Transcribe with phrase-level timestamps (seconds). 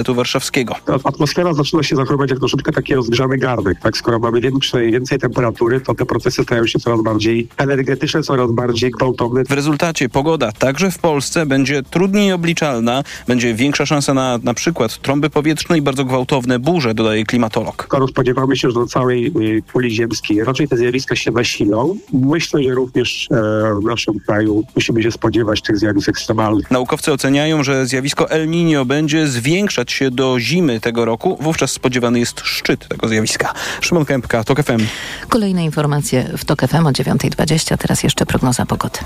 [0.00, 0.74] Uniwersytetu Warszawskiego.
[1.04, 3.80] Atmosfera zaczyna się zachowywać jak troszeczkę taki rozgrzany garnek.
[3.80, 3.96] Tak?
[3.96, 8.90] Skoro mamy większej, więcej temperatury, to te procesy stają się coraz bardziej energetyczne, coraz bardziej
[8.90, 9.44] gwałtowne.
[9.44, 14.98] W rezultacie pogoda także w Polsce będzie trudniej obliczalna, będzie większa szansa na na przykład
[14.98, 17.84] trąby powietrzne i bardzo gwałtowne burze, dodaje klimatolog.
[17.84, 22.62] Skoro spodziewamy się, że do całej y, kuli ziemskiej raczej te zjawiska się nasilą, myślę,
[22.62, 23.34] że również e,
[23.82, 26.70] w naszym kraju musimy się spodziewać tych zjawisk ekstremalnych.
[26.70, 31.38] Naukowcy oceniają, że zjawisko El Niño będzie zwiększać się do zimy tego roku.
[31.40, 33.52] Wówczas spodziewany jest szczyt tego zjawiska.
[33.80, 34.86] Szymon Kępka, TOK FM.
[35.28, 37.76] Kolejne informacje w TOK FM o 9.20.
[37.76, 38.98] Teraz jeszcze prognoza pogody.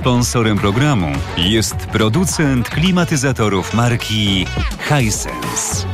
[0.00, 4.46] Sponsorem programu jest producent klimatyzatorów marki
[4.88, 5.89] Hisense.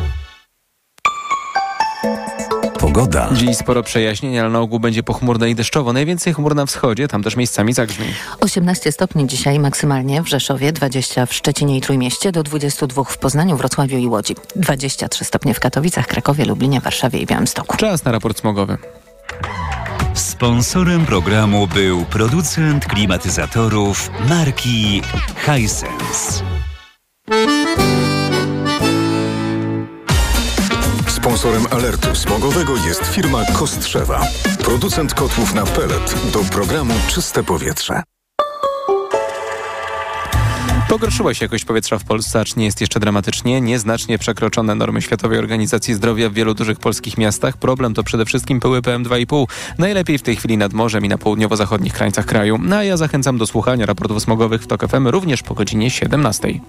[2.96, 3.28] Pogoda.
[3.32, 5.92] Dziś sporo przejaśnień, ale na ogół będzie pochmurno i deszczowo.
[5.92, 8.06] Najwięcej chmur na wschodzie, tam też miejscami zagrzmi.
[8.40, 13.56] 18 stopni dzisiaj maksymalnie w Rzeszowie, 20 w Szczecinie i Trójmieście, do 22 w Poznaniu,
[13.56, 14.34] Wrocławiu i Łodzi.
[14.56, 17.76] 23 stopnie w Katowicach, Krakowie, Lublinie, Warszawie i Białymstoku.
[17.76, 18.78] Czas na raport smogowy.
[20.14, 25.02] Sponsorem programu był producent klimatyzatorów marki
[25.46, 26.44] Hisense.
[31.26, 34.26] Sponsorem alertu smogowego jest firma Kostrzewa.
[34.64, 38.02] Producent kotłów na pelet do programu Czyste Powietrze.
[40.88, 43.60] Pogorszyła się jakość powietrza w Polsce, acz nie jest jeszcze dramatycznie.
[43.60, 47.56] Nieznacznie przekroczone normy Światowej Organizacji Zdrowia w wielu dużych polskich miastach.
[47.56, 49.46] Problem to przede wszystkim pyły PM2,5.
[49.78, 52.58] Najlepiej w tej chwili nad morzem i na południowo-zachodnich krańcach kraju.
[52.62, 56.60] No a ja zachęcam do słuchania raportów smogowych w TOK FM również po godzinie 17.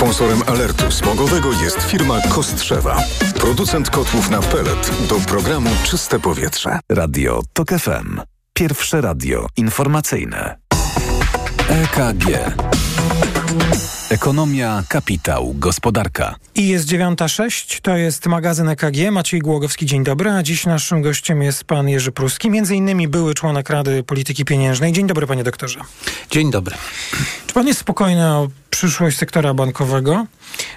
[0.00, 2.96] Sponsorem alertu smogowego jest firma Kostrzewa.
[3.40, 6.78] Producent kotłów na pelet do programu Czyste Powietrze.
[6.88, 8.20] Radio TOK FM.
[8.54, 10.56] Pierwsze radio informacyjne.
[11.68, 12.26] EKG.
[14.10, 16.34] Ekonomia, kapitał, gospodarka.
[16.54, 19.10] I jest 9.06, to jest magazyn EKG.
[19.10, 20.30] Maciej Głogowski, dzień dobry.
[20.30, 24.92] A dziś naszym gościem jest pan Jerzy Pruski, między innymi były członek Rady Polityki Pieniężnej.
[24.92, 25.80] Dzień dobry, panie doktorze.
[26.30, 26.76] Dzień dobry.
[27.46, 30.26] Czy pan jest spokojny o przyszłość sektora bankowego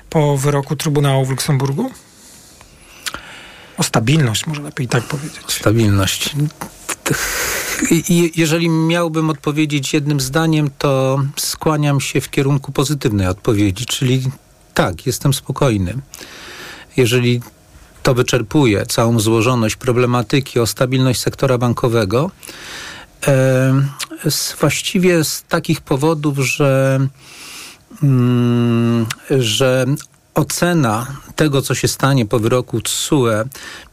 [0.10, 1.92] po wyroku Trybunału w Luksemburgu?
[3.78, 5.44] O stabilność, może lepiej tak powiedzieć.
[5.48, 6.36] Stabilność.
[8.36, 14.24] Jeżeli miałbym odpowiedzieć jednym zdaniem, to skłaniam się w kierunku pozytywnej odpowiedzi, czyli
[14.74, 15.94] tak, jestem spokojny.
[16.98, 17.42] Jeżeli
[18.04, 22.32] to wyczerpuje całą złożoność problematyki o stabilność sektora bankowego,
[24.30, 27.00] z, właściwie z takich powodów, że,
[28.04, 29.86] mm, że
[30.34, 33.44] ocena tego, co się stanie po wyroku TSUE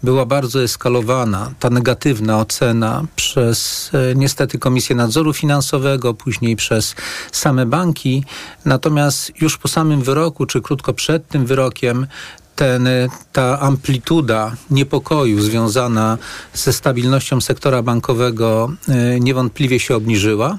[0.02, 1.50] była bardzo eskalowana.
[1.58, 6.94] Ta negatywna ocena przez e, niestety Komisję Nadzoru Finansowego, później przez
[7.32, 8.24] same banki.
[8.64, 12.06] Natomiast już po samym wyroku, czy krótko przed tym wyrokiem,
[12.60, 12.88] ten,
[13.32, 16.18] ta amplituda niepokoju związana
[16.54, 20.58] ze stabilnością sektora bankowego e, niewątpliwie się obniżyła.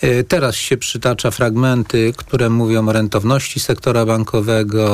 [0.00, 4.84] E, teraz się przytacza fragmenty, które mówią o rentowności sektora bankowego,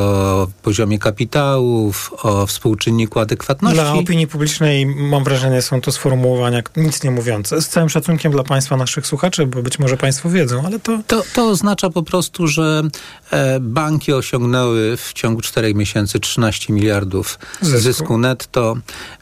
[0.42, 3.80] o poziomie kapitałów, o współczynniku adekwatności.
[3.80, 7.62] Dla opinii publicznej mam wrażenie są to sformułowania nic nie mówiące.
[7.62, 10.98] Z całym szacunkiem dla Państwa, naszych słuchaczy, bo być może Państwo wiedzą, ale to...
[11.06, 12.82] To, to oznacza po prostu, że
[13.30, 18.76] e, banki osiągnęły w ciągu czterech miesięcy 13 miliardów zysku, zysku netto.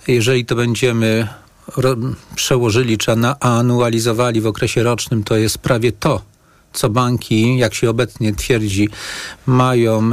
[0.09, 1.29] Jeżeli to będziemy
[2.35, 6.23] przełożyli czy anualizowali w okresie rocznym, to jest prawie to,
[6.73, 8.89] co banki, jak się obecnie twierdzi,
[9.47, 10.13] mają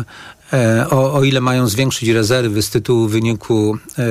[0.53, 4.03] e, o, o, ile mają zwiększyć rezerwy z tytułu wyniku, e,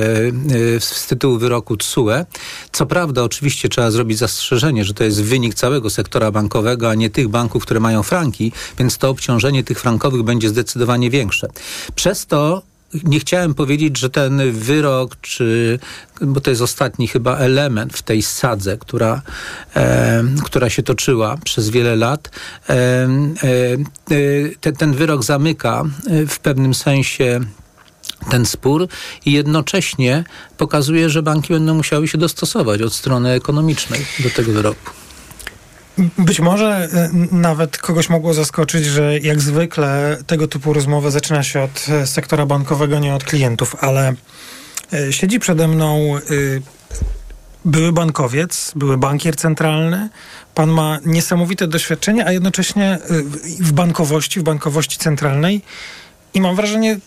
[0.76, 2.24] e, z tytułu wyroku TSUE.
[2.72, 7.10] Co prawda, oczywiście trzeba zrobić zastrzeżenie, że to jest wynik całego sektora bankowego, a nie
[7.10, 11.48] tych banków, które mają franki, więc to obciążenie tych frankowych będzie zdecydowanie większe.
[11.94, 12.62] Przez to
[13.04, 15.78] nie chciałem powiedzieć, że ten wyrok, czy,
[16.20, 19.22] bo to jest ostatni chyba element w tej sadze, która,
[19.76, 22.30] e, która się toczyła przez wiele lat,
[22.68, 23.08] e, e,
[24.60, 27.40] ten, ten wyrok zamyka e, w pewnym sensie
[28.30, 28.88] ten spór
[29.24, 30.24] i jednocześnie
[30.56, 35.05] pokazuje, że banki będą musiały się dostosować od strony ekonomicznej do tego wyroku.
[36.18, 41.62] Być może e, nawet kogoś mogło zaskoczyć, że jak zwykle tego typu rozmowa zaczyna się
[41.62, 44.14] od e, sektora bankowego, nie od klientów, ale
[44.92, 46.14] e, siedzi przede mną
[47.64, 50.08] były bankowiec, były bankier centralny.
[50.54, 52.98] Pan ma niesamowite doświadczenie, a jednocześnie
[53.60, 55.62] w bankowości, w bankowości centralnej
[56.34, 56.98] i mam wrażenie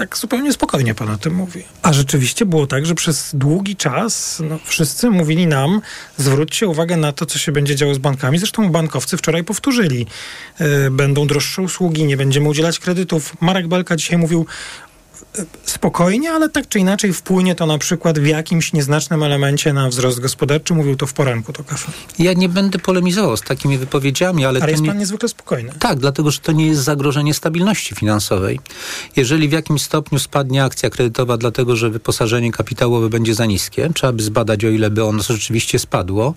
[0.00, 1.64] tak zupełnie spokojnie pan o tym mówi.
[1.82, 5.80] A rzeczywiście było tak, że przez długi czas no, wszyscy mówili nam,
[6.16, 8.38] zwróćcie uwagę na to, co się będzie działo z bankami.
[8.38, 10.06] Zresztą bankowcy wczoraj powtórzyli,
[10.60, 13.36] yy, będą droższe usługi, nie będziemy udzielać kredytów.
[13.40, 14.46] Marek Belka dzisiaj mówił,
[15.64, 20.20] spokojnie, ale tak czy inaczej wpłynie to na przykład w jakimś nieznacznym elemencie na wzrost
[20.20, 20.74] gospodarczy.
[20.74, 21.92] Mówił to w poranku to kafe.
[22.18, 24.60] Ja nie będę polemizował z takimi wypowiedziami, ale...
[24.60, 24.88] Ale jest nie...
[24.88, 25.72] pan niezwykle spokojny.
[25.78, 28.60] Tak, dlatego, że to nie jest zagrożenie stabilności finansowej.
[29.16, 34.12] Jeżeli w jakimś stopniu spadnie akcja kredytowa, dlatego, że wyposażenie kapitałowe będzie za niskie, trzeba
[34.12, 36.34] by zbadać, o ile by ono rzeczywiście spadło.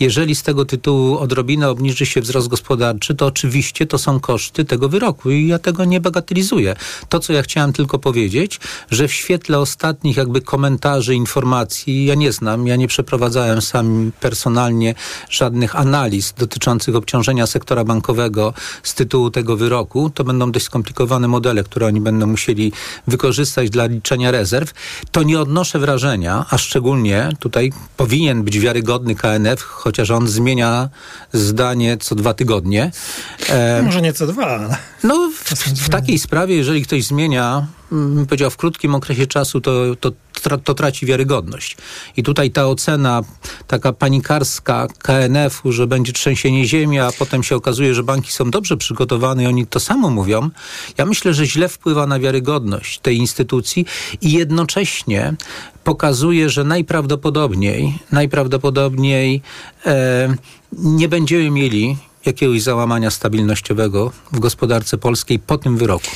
[0.00, 4.88] Jeżeli z tego tytułu odrobinę obniży się wzrost gospodarczy, to oczywiście to są koszty tego
[4.88, 6.76] wyroku i ja tego nie bagatelizuję.
[7.08, 8.60] To, co ja chciałem tylko powiedzieć, powiedzieć,
[8.90, 14.94] że w świetle ostatnich jakby komentarzy, informacji, ja nie znam, ja nie przeprowadzałem sam personalnie
[15.30, 20.10] żadnych analiz dotyczących obciążenia sektora bankowego z tytułu tego wyroku.
[20.10, 22.72] To będą dość skomplikowane modele, które oni będą musieli
[23.06, 24.72] wykorzystać dla liczenia rezerw.
[25.10, 30.88] To nie odnoszę wrażenia, a szczególnie tutaj powinien być wiarygodny KNF, chociaż on zmienia
[31.32, 32.90] zdanie co dwa tygodnie.
[33.48, 34.78] E, Może nie co dwa.
[35.04, 35.54] No, w,
[35.86, 37.66] w takiej sprawie, jeżeli ktoś zmienia
[38.20, 40.12] bym powiedział, w krótkim okresie czasu to, to,
[40.64, 41.76] to traci wiarygodność.
[42.16, 43.22] I tutaj ta ocena
[43.66, 48.76] taka panikarska KNF-u, że będzie trzęsienie ziemi, a potem się okazuje, że banki są dobrze
[48.76, 50.50] przygotowane i oni to samo mówią,
[50.98, 53.86] ja myślę, że źle wpływa na wiarygodność tej instytucji
[54.20, 55.34] i jednocześnie
[55.84, 59.42] pokazuje, że najprawdopodobniej, najprawdopodobniej
[59.86, 60.36] e,
[60.72, 61.96] nie będziemy mieli
[62.26, 66.06] jakiegoś załamania stabilnościowego w gospodarce polskiej po tym wyroku.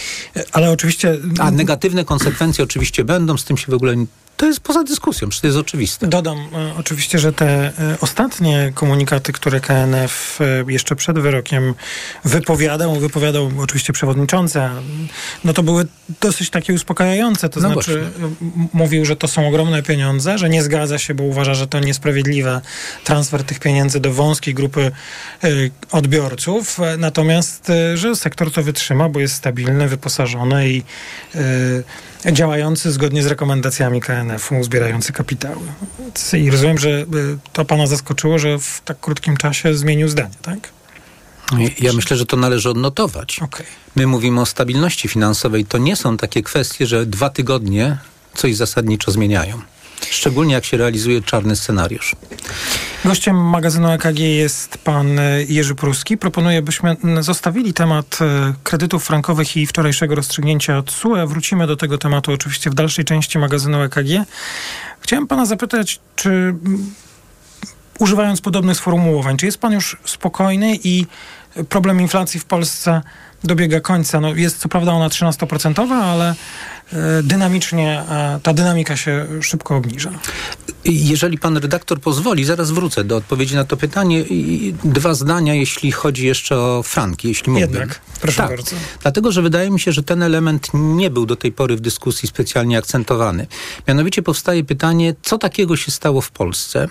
[0.52, 1.18] Ale oczywiście...
[1.38, 3.94] A negatywne konsekwencje oczywiście będą, z tym się w ogóle
[4.36, 6.06] to jest poza dyskusją, przecież to jest oczywiste.
[6.06, 11.74] Dodam e, oczywiście, że te e, ostatnie komunikaty, które KNF e, jeszcze przed wyrokiem
[12.24, 14.60] wypowiadał, wypowiadał oczywiście przewodniczący,
[15.44, 15.86] no to były
[16.20, 17.48] dosyć takie uspokajające.
[17.48, 18.10] To no znaczy
[18.72, 22.60] mówił, że to są ogromne pieniądze, że nie zgadza się, bo uważa, że to niesprawiedliwe
[23.04, 24.90] transfer tych pieniędzy do wąskiej grupy
[25.90, 30.82] odbiorców, natomiast, że sektor to wytrzyma, bo jest stabilny, wyposażony i
[32.32, 35.66] działający zgodnie z rekomendacjami KNF-u, zbierający kapitały.
[36.32, 37.06] I rozumiem, że y,
[37.52, 40.58] to pana zaskoczyło, że w tak krótkim czasie zmienił zdanie, tak?
[41.80, 43.40] Ja myślę, że to należy odnotować.
[43.42, 43.66] Okay.
[43.96, 45.64] My mówimy o stabilności finansowej.
[45.64, 47.98] To nie są takie kwestie, że dwa tygodnie
[48.34, 49.60] coś zasadniczo zmieniają.
[50.10, 52.16] Szczególnie jak się realizuje czarny scenariusz.
[53.04, 56.18] Gościem magazynu EKG jest pan e, Jerzy Pruski.
[56.18, 61.26] Proponuję, byśmy zostawili temat e, kredytów frankowych i wczorajszego rozstrzygnięcia SUE.
[61.26, 64.08] Wrócimy do tego tematu oczywiście w dalszej części magazynu EKG.
[65.00, 66.54] Chciałem pana zapytać, czy
[67.98, 71.06] używając podobnych sformułowań, czy jest pan już spokojny i
[71.68, 73.02] problem inflacji w Polsce
[73.44, 74.20] dobiega końca?
[74.20, 76.34] No jest co prawda ona 13%, ale
[76.92, 78.04] E, dynamicznie,
[78.42, 80.10] ta dynamika się szybko obniża.
[80.84, 84.24] Jeżeli pan redaktor pozwoli, zaraz wrócę do odpowiedzi na to pytanie.
[84.84, 87.80] Dwa zdania, jeśli chodzi jeszcze o franki, jeśli mógłbym.
[87.80, 88.76] Jednak, proszę tak, bardzo.
[89.02, 92.28] Dlatego, że wydaje mi się, że ten element nie był do tej pory w dyskusji
[92.28, 93.46] specjalnie akcentowany.
[93.88, 96.88] Mianowicie powstaje pytanie, co takiego się stało w Polsce,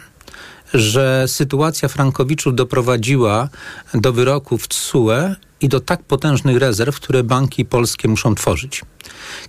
[0.73, 3.49] że sytuacja frankowiczów doprowadziła
[3.93, 8.81] do wyroków TSUE i do tak potężnych rezerw, które banki polskie muszą tworzyć.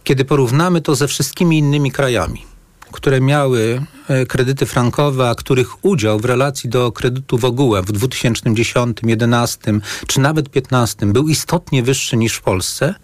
[0.04, 2.44] Kiedy porównamy to ze wszystkimi innymi krajami,
[2.92, 8.96] które miały e, kredyty frankowe, a których udział w relacji do kredytów ogółem w 2010,
[8.96, 12.94] 2011 czy nawet 2015 był istotnie wyższy niż w Polsce,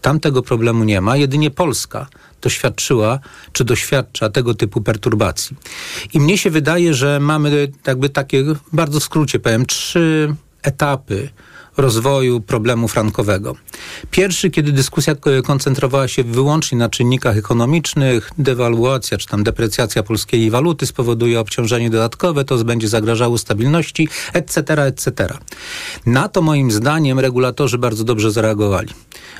[0.00, 1.16] tam tego problemu nie ma.
[1.16, 2.06] Jedynie Polska
[2.42, 3.18] doświadczyła
[3.52, 5.56] czy doświadcza tego typu perturbacji.
[6.14, 11.28] I mnie się wydaje, że mamy jakby takie, bardzo w skrócie powiem, trzy etapy
[11.76, 13.56] rozwoju problemu frankowego.
[14.10, 15.14] Pierwszy, kiedy dyskusja
[15.44, 22.44] koncentrowała się wyłącznie na czynnikach ekonomicznych, dewaluacja czy tam deprecjacja polskiej waluty spowoduje obciążenie dodatkowe,
[22.44, 25.28] to będzie zagrażało stabilności, etc., etc.
[26.06, 28.88] Na to moim zdaniem regulatorzy bardzo dobrze zareagowali.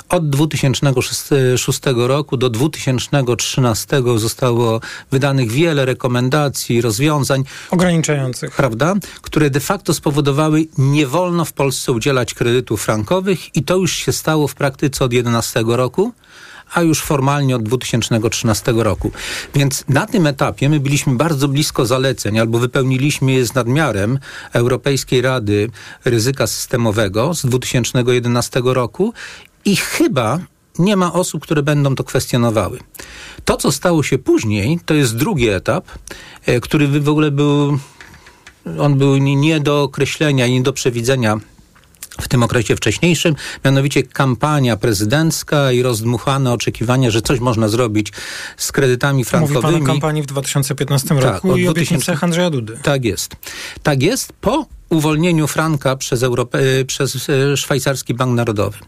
[0.09, 9.95] Od 2006 roku do 2013 zostało wydanych wiele rekomendacji, rozwiązań ograniczających, prawda, które de facto
[9.95, 15.05] spowodowały nie wolno w Polsce udzielać kredytów frankowych i to już się stało w praktyce
[15.05, 16.13] od 2011 roku
[16.75, 19.13] a już formalnie od 2013 roku.
[19.55, 24.19] Więc na tym etapie my byliśmy bardzo blisko zaleceń, albo wypełniliśmy je z nadmiarem
[24.53, 25.71] Europejskiej Rady
[26.05, 29.13] Ryzyka Systemowego z 2011 roku
[29.65, 30.39] i chyba
[30.79, 32.79] nie ma osób, które będą to kwestionowały.
[33.45, 35.85] To, co stało się później, to jest drugi etap,
[36.47, 37.79] e, który w ogóle był,
[38.79, 41.41] on był nie do określenia i nie do przewidzenia
[42.21, 48.13] w tym okresie wcześniejszym, mianowicie kampania prezydencka i rozdmuchane oczekiwania, że coś można zrobić
[48.57, 49.65] z kredytami frankowymi.
[49.65, 52.79] Mówi pan o kampanii w 2015 Tak, roku i 2000 obietnicach Andrzeja Dudy.
[52.83, 53.37] Tak jest.
[53.83, 58.79] Tak jest po uwolnieniu franka przez, Europe, przez e, szwajcarski bank narodowy.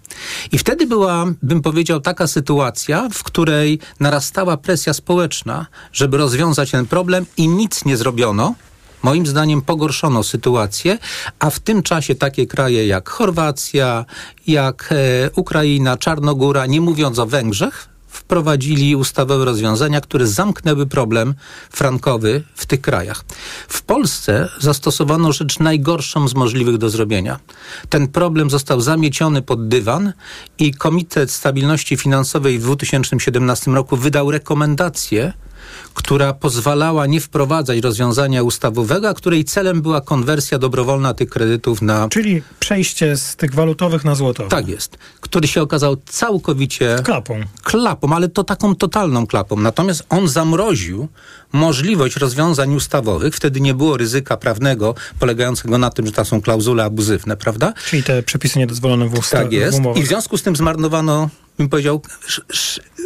[0.52, 6.86] I wtedy była, bym powiedział, taka sytuacja, w której narastała presja społeczna, żeby rozwiązać ten
[6.86, 8.54] problem i nic nie zrobiono.
[9.06, 10.98] Moim zdaniem pogorszono sytuację,
[11.38, 14.04] a w tym czasie takie kraje jak Chorwacja,
[14.46, 21.34] jak e, Ukraina, Czarnogóra, nie mówiąc o Węgrzech, wprowadzili ustawowe rozwiązania, które zamknęły problem
[21.70, 23.24] frankowy w tych krajach.
[23.68, 27.38] W Polsce zastosowano rzecz najgorszą z możliwych do zrobienia.
[27.88, 30.12] Ten problem został zamieciony pod dywan
[30.58, 35.32] i Komitet Stabilności Finansowej w 2017 roku wydał rekomendację,
[35.94, 42.08] która pozwalała nie wprowadzać rozwiązania ustawowego, a której celem była konwersja dobrowolna tych kredytów na.
[42.08, 44.48] Czyli przejście z tych walutowych na złotowe.
[44.48, 44.98] Tak jest.
[45.20, 47.40] Który się okazał całkowicie Klapą.
[47.62, 49.56] klapą, ale to taką totalną klapą.
[49.56, 51.08] Natomiast on zamroził
[51.52, 53.34] możliwość rozwiązań ustawowych.
[53.34, 57.72] Wtedy nie było ryzyka prawnego polegającego na tym, że to są klauzule abuzywne, prawda?
[57.86, 59.44] Czyli te przepisy niedozwolone w ustawie.
[59.44, 59.80] Tak jest.
[59.94, 62.02] I w związku z tym zmarnowano, bym powiedział,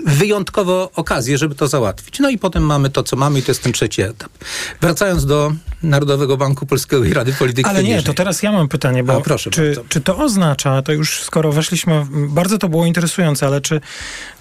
[0.06, 2.18] wyjątkowo okazję, żeby to załatwić.
[2.18, 4.32] No i potem mamy to, co mamy i to jest ten trzeci etap.
[4.80, 5.52] Wracając do
[5.82, 9.20] Narodowego Banku Polskiego i Rady Polityki Ale nie, to teraz ja mam pytanie, bo A,
[9.20, 9.84] proszę czy, bardzo.
[9.88, 13.80] czy to oznacza, to już skoro weszliśmy, bardzo to było interesujące, ale czy...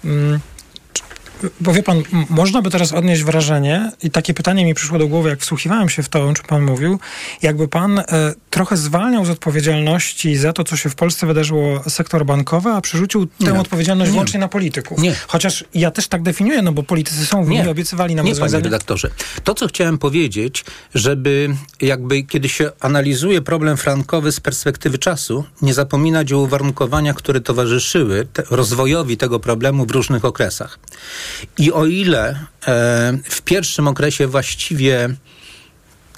[0.04, 0.59] Mm, czy-
[1.60, 5.28] bo wie pan, można by teraz odnieść wrażenie, i takie pytanie mi przyszło do głowy,
[5.28, 6.98] jak wsłuchiwałem się w to, o czym pan mówił,
[7.42, 8.04] jakby pan e,
[8.50, 13.26] trochę zwalniał z odpowiedzialności za to, co się w Polsce wydarzyło sektor bankowy, a przerzucił
[13.26, 13.60] tę Nie.
[13.60, 14.12] odpowiedzialność Nie.
[14.12, 14.98] wyłącznie na polityków.
[14.98, 15.14] Nie.
[15.28, 18.64] Chociaż ja też tak definiuję, no bo politycy są winni, obiecywali nam nie, panie rozwiązania.
[18.64, 19.10] redaktorze.
[19.44, 25.74] To, co chciałem powiedzieć, żeby jakby kiedy się analizuje problem frankowy z perspektywy czasu, nie
[25.74, 30.78] zapominać o uwarunkowaniach, które towarzyszyły te, rozwojowi tego problemu w różnych okresach.
[31.58, 32.28] I o ile
[32.66, 35.16] e, w pierwszym okresie właściwie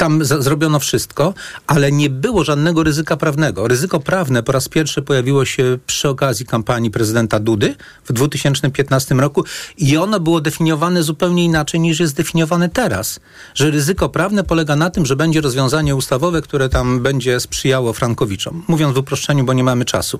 [0.02, 1.34] tam zrobiono wszystko,
[1.66, 3.68] ale nie było żadnego ryzyka prawnego.
[3.68, 9.44] Ryzyko prawne po raz pierwszy pojawiło się przy okazji kampanii prezydenta Dudy w 2015 roku
[9.78, 13.20] i ono było definiowane zupełnie inaczej niż jest definiowane teraz.
[13.54, 18.64] Że ryzyko prawne polega na tym, że będzie rozwiązanie ustawowe, które tam będzie sprzyjało Frankowiczom.
[18.68, 20.18] Mówiąc w uproszczeniu, bo nie mamy czasu.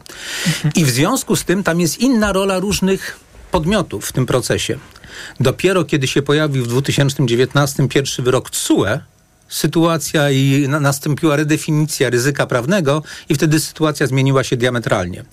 [0.77, 4.79] I w związku z tym tam jest inna rola różnych podmiotów w tym procesie.
[5.41, 8.87] Dopiero kiedy się pojawił w 2019 pierwszy wyrok TSUE,
[9.53, 15.25] sytuacja i na, nastąpiła redefinicja ryzyka prawnego i wtedy sytuacja zmieniła się diametralnie.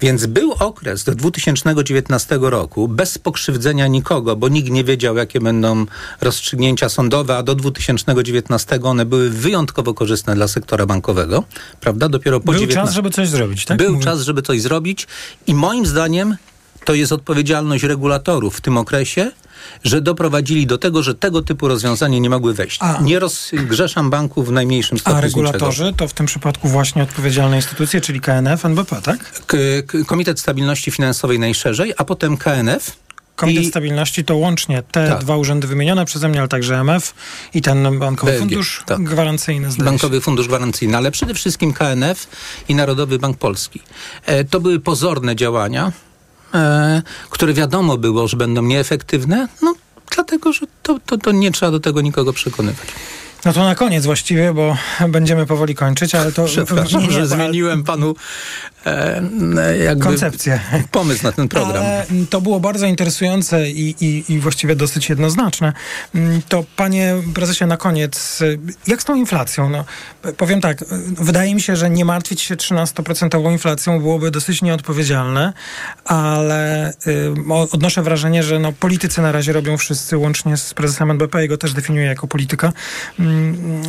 [0.00, 5.86] Więc był okres do 2019 roku bez pokrzywdzenia nikogo, bo nikt nie wiedział, jakie będą
[6.20, 11.44] rozstrzygnięcia sądowe, a do 2019 one były wyjątkowo korzystne dla sektora bankowego,
[11.80, 12.08] prawda?
[12.08, 12.86] Dopiero po Był 19...
[12.86, 13.78] czas, żeby coś zrobić, tak?
[13.78, 15.06] Był Mówi- czas, żeby coś zrobić
[15.46, 16.36] i moim zdaniem
[16.84, 19.30] to jest odpowiedzialność regulatorów w tym okresie,
[19.84, 22.78] że doprowadzili do tego, że tego typu rozwiązania nie mogły wejść.
[22.80, 22.98] A.
[23.02, 25.18] Nie rozgrzeszam banków w najmniejszym stopniu.
[25.18, 29.18] A regulatorzy to w tym przypadku właśnie odpowiedzialne instytucje, czyli KNF, NBP, tak?
[29.46, 29.56] K-
[30.06, 32.96] Komitet Stabilności Finansowej najszerzej, a potem KNF.
[33.36, 35.20] Komitet I- Stabilności to łącznie te Tak.
[35.20, 37.14] dwa urzędy wymienione przeze mnie, ale także MF
[37.54, 39.04] i ten Bankowy Fundusz tak.
[39.04, 39.84] Gwarancyjny, zdaje się.
[39.90, 42.26] Bankowy Fundusz Gwarancyjny, ale przede wszystkim KNF
[42.68, 43.80] i Narodowy Bank Polski.
[44.26, 45.92] E, to były pozorne działania,
[47.30, 49.74] które wiadomo było, że będą nieefektywne, no
[50.14, 52.88] dlatego, że to, to, to nie trzeba do tego nikogo przekonywać.
[53.44, 54.76] No to na koniec właściwie, bo
[55.08, 56.44] będziemy powoli kończyć, ale to...
[56.44, 58.14] Przepraszam, nie, nie, że zmieniłem panu
[58.86, 59.22] e,
[59.58, 60.60] e, jakby Koncepcję.
[60.90, 61.76] pomysł na ten program.
[61.84, 65.72] Ale to było bardzo interesujące i, i, i właściwie dosyć jednoznaczne.
[66.14, 68.38] Mm, To panie prezesie, na koniec,
[68.86, 69.70] jak z tą inflacją?
[69.70, 69.84] No,
[70.36, 70.84] powiem tak,
[71.18, 75.52] wydaje mi się, że nie martwić się 13% inflacją byłoby dosyć nieodpowiedzialne,
[76.04, 77.32] ale y,
[77.72, 81.72] odnoszę wrażenie, że no, politycy na razie robią wszyscy, łącznie z prezesem NBP, jego też
[81.72, 82.72] definiuję jako polityka,
[83.18, 83.29] mm,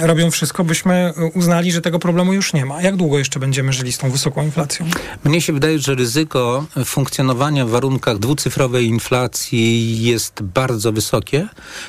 [0.02, 2.82] robią wszystko, byśmy y, uznali, że tego problemu już nie ma.
[2.82, 4.86] Jak długo jeszcze będziemy żyli z tą wysoką inflacją?
[5.24, 11.48] Mnie się wydaje, że ryzyko funkcjonowania w warunkach dwucyfrowej inflacji jest bardzo wysokie.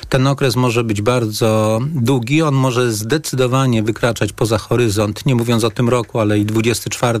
[0.09, 2.41] Ten okres może być bardzo długi.
[2.41, 7.19] On może zdecydowanie wykraczać poza horyzont, nie mówiąc o tym roku, ale i 24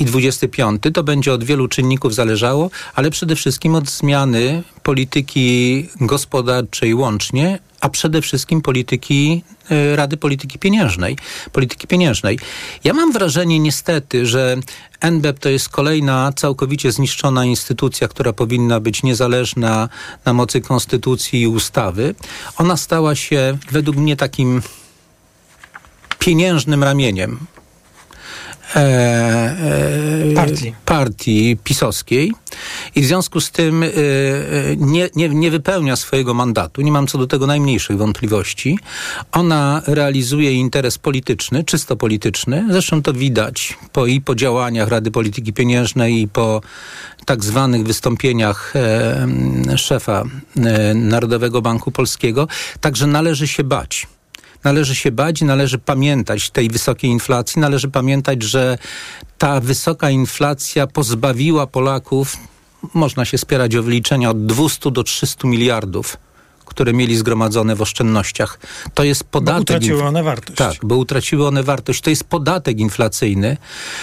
[0.00, 0.82] i 25.
[0.94, 7.88] To będzie od wielu czynników zależało, ale przede wszystkim od zmiany polityki gospodarczej łącznie, a
[7.88, 11.16] przede wszystkim polityki e, Rady Polityki Pieniężnej.
[11.52, 12.38] Polityki pieniężnej.
[12.84, 14.56] Ja mam wrażenie niestety, że
[15.00, 19.88] NBP to jest kolejna całkowicie zniszczona instytucja, która powinna być niezależna
[20.24, 22.14] na mocy konstytucji i ustawy.
[22.56, 24.62] Ona stała się według mnie takim
[26.18, 27.46] pieniężnym ramieniem
[30.34, 30.74] partii.
[30.84, 32.32] partii pisowskiej
[32.94, 33.90] i w związku z tym e, e,
[34.76, 36.82] nie, nie, nie wypełnia swojego mandatu.
[36.82, 38.78] Nie mam co do tego najmniejszych wątpliwości.
[39.32, 42.66] Ona realizuje interes polityczny, czysto polityczny.
[42.70, 46.60] Zresztą to widać po, i po działaniach Rady Polityki Pieniężnej i po
[47.24, 50.24] tak zwanych wystąpieniach e, szefa
[50.56, 52.48] e, Narodowego Banku Polskiego.
[52.80, 54.06] Także należy się bać
[54.64, 58.78] należy się bać, należy pamiętać tej wysokiej inflacji, należy pamiętać, że
[59.38, 62.36] ta wysoka inflacja pozbawiła Polaków,
[62.94, 66.16] można się spierać o wyliczenia, od 200 do 300 miliardów
[66.70, 68.58] które mieli zgromadzone w oszczędnościach.
[68.94, 69.56] To jest podatek.
[69.56, 70.58] Bo utraciły one wartość.
[70.58, 72.00] Tak, bo utraciły one wartość.
[72.00, 73.56] To jest podatek inflacyjny,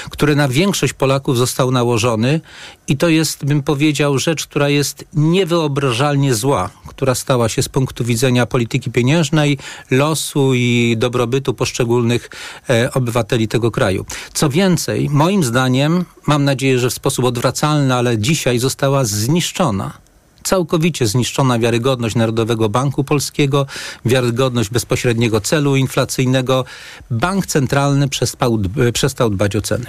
[0.09, 2.41] który na większość Polaków został nałożony
[2.87, 8.03] i to jest, bym powiedział, rzecz, która jest niewyobrażalnie zła, która stała się z punktu
[8.03, 9.57] widzenia polityki pieniężnej,
[9.91, 12.29] losu i dobrobytu poszczególnych
[12.69, 14.05] e, obywateli tego kraju.
[14.33, 20.06] Co więcej, moim zdaniem, mam nadzieję, że w sposób odwracalny, ale dzisiaj została zniszczona
[20.47, 23.65] całkowicie zniszczona wiarygodność Narodowego Banku Polskiego,
[24.05, 26.65] wiarygodność bezpośredniego celu inflacyjnego.
[27.11, 28.59] Bank centralny przestał,
[28.93, 29.85] przestał dbać o ceny.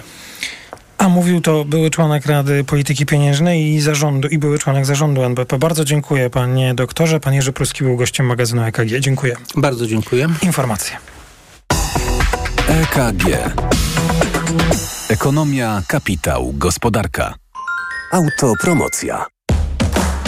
[0.99, 5.59] A mówił to były członek Rady Polityki Pieniężnej i zarządu i były członek zarządu NBP.
[5.59, 7.21] Bardzo dziękuję panie doktorze.
[7.21, 9.01] Pan Jerzy Pruski był gościem magazynu EKG.
[9.01, 9.37] Dziękuję.
[9.57, 10.29] Bardzo dziękuję.
[10.43, 10.97] Informacje.
[12.69, 13.25] EKG.
[15.09, 17.35] Ekonomia, kapitał, gospodarka.
[18.13, 19.38] Autopromocja.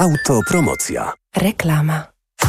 [0.00, 1.12] Autopromocja.
[1.36, 2.06] Reklama.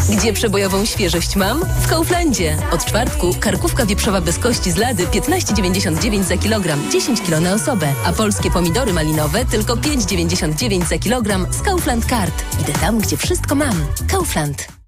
[0.09, 1.65] Gdzie przebojową świeżość mam?
[1.81, 2.57] W Kauflandzie.
[2.71, 7.93] Od czwartku karkówka wieprzowa bez kości z lady 15,99 za kilogram, 10 kg na osobę,
[8.05, 12.43] a polskie pomidory malinowe tylko 5,99 za kilogram z Kaufland Card.
[12.61, 13.85] Idę tam, gdzie wszystko mam.
[14.11, 14.80] Kaufland.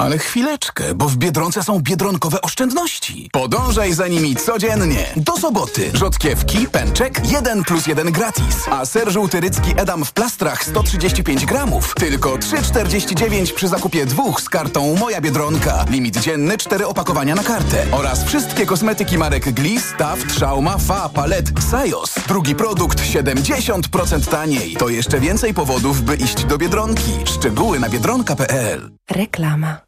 [0.00, 3.28] Ale chwileczkę, bo w Biedronce są biedronkowe oszczędności.
[3.32, 5.06] Podążaj za nimi codziennie.
[5.16, 5.90] Do soboty.
[5.94, 8.68] Rzodkiewki, pęczek, 1 plus 1 gratis.
[8.70, 11.94] A ser żółtyrycki Edam w plastrach 135 gramów.
[11.94, 15.84] Tylko 3,49 przy zakupie dwóch z kartą Moja Biedronka.
[15.90, 17.86] Limit dzienny 4 opakowania na kartę.
[17.92, 22.14] Oraz wszystkie kosmetyki marek Gliss, Taft, Schauma, Fa, Palet, Sajos.
[22.28, 24.76] Drugi produkt 70% taniej.
[24.76, 27.12] To jeszcze więcej powodów, by iść do Biedronki.
[27.24, 29.87] Szczegóły na biedronka.pl Reklama.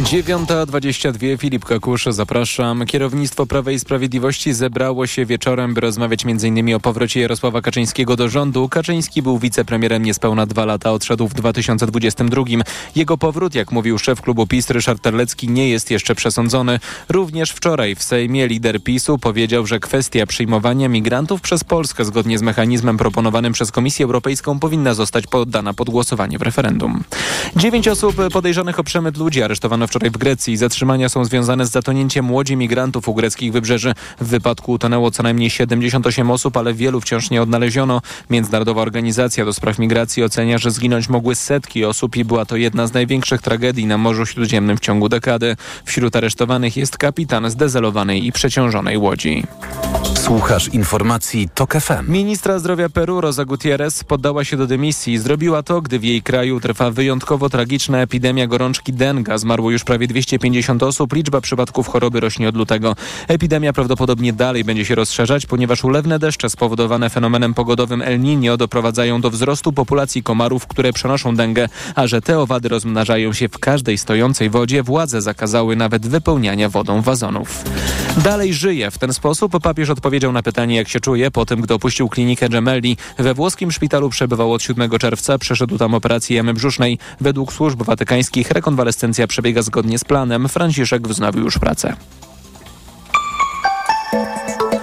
[0.00, 2.86] 9.22 Filip Kakusz, zapraszam.
[2.86, 6.74] Kierownictwo Prawa i Sprawiedliwości zebrało się wieczorem, by rozmawiać m.in.
[6.74, 8.68] o powrocie Jarosława Kaczyńskiego do rządu.
[8.68, 12.42] Kaczyński był wicepremierem niespełna dwa lata, odszedł w 2022.
[12.96, 16.80] Jego powrót, jak mówił szef klubu PiS Ryszard Terlecki, nie jest jeszcze przesądzony.
[17.08, 22.42] Również wczoraj w Sejmie lider PiSu powiedział, że kwestia przyjmowania migrantów przez Polskę zgodnie z
[22.42, 27.04] mechanizmem proponowanym przez Komisję Europejską powinna zostać poddana pod głosowanie w referendum.
[27.56, 30.56] Dziewięć osób podejrzanych o przemyt ludzi aresztowano wczoraj w Grecji.
[30.56, 33.92] Zatrzymania są związane z zatonięciem łodzi migrantów u greckich wybrzeży.
[34.20, 38.02] W wypadku utonęło co najmniej 78 osób, ale wielu wciąż nie odnaleziono.
[38.30, 42.86] Międzynarodowa Organizacja do Spraw Migracji ocenia, że zginąć mogły setki osób i była to jedna
[42.86, 45.56] z największych tragedii na Morzu Śródziemnym w ciągu dekady.
[45.84, 49.44] Wśród aresztowanych jest kapitan zdezelowanej i przeciążonej łodzi.
[50.14, 52.12] Słuchasz informacji TOK FM.
[52.12, 55.18] Ministra zdrowia Peru Rosa Gutierrez poddała się do dymisji.
[55.18, 59.38] Zrobiła to, gdy w jej kraju trwa wyjątkowo tragiczna epidemia gorączki denga.
[59.38, 61.12] Zmarło już prawie 250 osób.
[61.12, 62.96] Liczba przypadków choroby rośnie od lutego.
[63.28, 69.20] Epidemia prawdopodobnie dalej będzie się rozszerzać, ponieważ ulewne deszcze spowodowane fenomenem pogodowym El Niño doprowadzają
[69.20, 73.98] do wzrostu populacji komarów, które przenoszą dengę, a że te owady rozmnażają się w każdej
[73.98, 77.64] stojącej wodzie, władze zakazały nawet wypełniania wodą wazonów.
[78.16, 78.90] Dalej żyje.
[78.90, 82.48] W ten sposób papież odpowiedział na pytanie, jak się czuje po tym, gdy opuścił klinikę
[82.48, 82.96] Gemelli.
[83.18, 86.98] We włoskim szpitalu przebywał od 7 czerwca, przeszedł tam operację jamy brzusznej.
[87.20, 90.48] Według służb watykańskich rekonwalescencja przebiega zgodnie z planem.
[90.48, 91.96] Franciszek wznowił już pracę.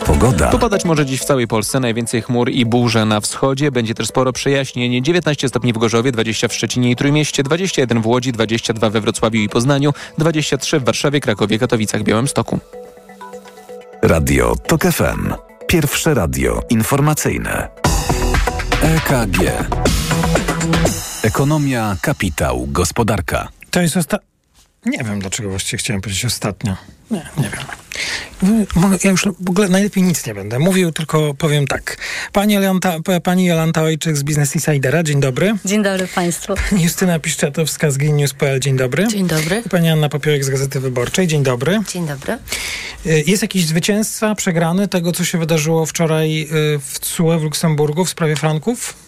[0.05, 0.47] Pogoda.
[0.49, 1.79] Popadać może dziś w całej Polsce.
[1.79, 3.71] Najwięcej chmur i burze na wschodzie.
[3.71, 5.03] Będzie też sporo przejaśnień.
[5.03, 9.39] 19 stopni w Gorzowie, 20 w Szczecinie i Trójmieście, 21 w Łodzi, 22 we Wrocławiu
[9.39, 12.59] i Poznaniu, 23 w Warszawie, Krakowie, Katowicach, Białymstoku.
[14.01, 15.33] Radio TOK FM.
[15.67, 17.67] Pierwsze radio informacyjne.
[18.81, 19.37] EKG.
[21.23, 23.47] Ekonomia, kapitał, gospodarka.
[23.71, 24.26] To jest ostatnia.
[24.87, 26.75] Nie wiem, dlaczego właściwie chciałem powiedzieć ostatnio.
[27.11, 27.65] Nie, nie wiem.
[29.03, 31.97] Ja już w ogóle najlepiej nic nie będę mówił, tylko powiem tak.
[32.33, 35.53] Pani Jolanta, pani Jolanta Ojczyk z Business Insidera, dzień dobry.
[35.65, 36.53] Dzień dobry Państwu.
[36.71, 39.07] Justyna Piszczatowska z News.pl, dzień dobry.
[39.07, 39.63] Dzień dobry.
[39.65, 41.79] I pani Anna Popiołek z Gazety Wyborczej, dzień dobry.
[41.93, 42.37] Dzień dobry.
[43.05, 46.47] Jest jakiś zwycięzca przegrany tego, co się wydarzyło wczoraj
[46.81, 49.06] w CUE w Luksemburgu w sprawie franków?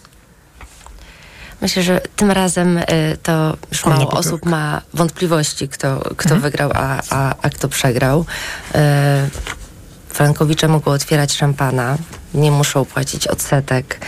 [1.62, 2.84] Myślę, że tym razem y,
[3.24, 6.41] to już mało osób ma wątpliwości, kto, kto mhm.
[6.41, 8.26] wygrał, a, a, a kto przegrał.
[8.76, 8.80] Y,
[10.10, 11.98] Frankowicze mogą otwierać szampana,
[12.34, 14.00] nie muszą płacić odsetek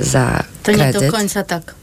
[0.00, 0.94] y, za to kredyt.
[0.94, 1.74] To nie do końca tak.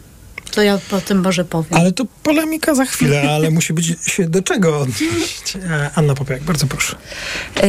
[0.51, 1.79] To ja po tym może powiem.
[1.79, 5.55] Ale to polemika za chwilę, ale musi być się do czego odnieść.
[5.55, 6.95] E, Anna Popiak, bardzo proszę.
[7.55, 7.63] Yy,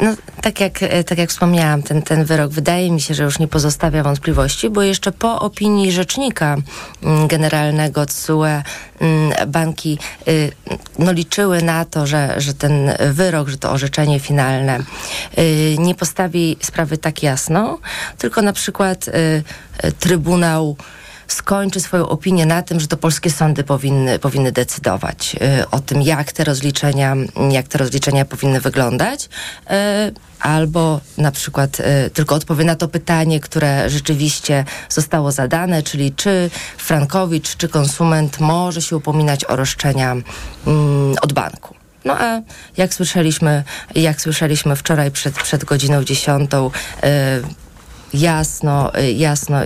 [0.00, 3.48] no, tak jak, tak jak wspomniałam, ten, ten wyrok wydaje mi się, że już nie
[3.48, 6.56] pozostawia wątpliwości, bo jeszcze po opinii rzecznika
[7.02, 8.62] mm, generalnego CUE mm,
[9.50, 10.52] banki yy,
[10.98, 14.78] no, liczyły na to, że, że ten wyrok, że to orzeczenie finalne
[15.36, 15.44] yy,
[15.78, 17.78] nie postawi sprawy tak jasno,
[18.18, 19.10] tylko na przykład
[19.98, 20.76] Trybunał
[21.32, 26.02] skończy swoją opinię na tym, że to polskie sądy powinny, powinny decydować y, o tym,
[26.02, 27.16] jak te rozliczenia,
[27.50, 29.24] jak te rozliczenia powinny wyglądać.
[29.24, 29.68] Y,
[30.40, 36.50] albo na przykład y, tylko odpowie na to pytanie, które rzeczywiście zostało zadane, czyli czy
[36.78, 40.12] Frankowicz, czy konsument może się upominać o roszczenia
[40.66, 41.74] mm, od banku.
[42.04, 42.40] No a
[42.76, 43.64] jak słyszeliśmy,
[43.94, 46.70] jak słyszeliśmy wczoraj przed, przed godziną dziesiątą,
[47.04, 47.62] y,
[48.14, 48.92] jasno,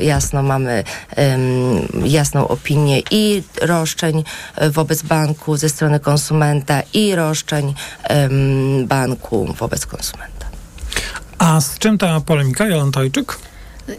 [0.00, 0.84] jasno mamy
[1.16, 4.24] um, jasną opinię i roszczeń
[4.62, 7.74] y, wobec banku ze strony konsumenta i roszczeń
[8.10, 10.46] um, banku wobec konsumenta.
[11.38, 13.38] A z czym ta polemika, Jolanta Ojczyk?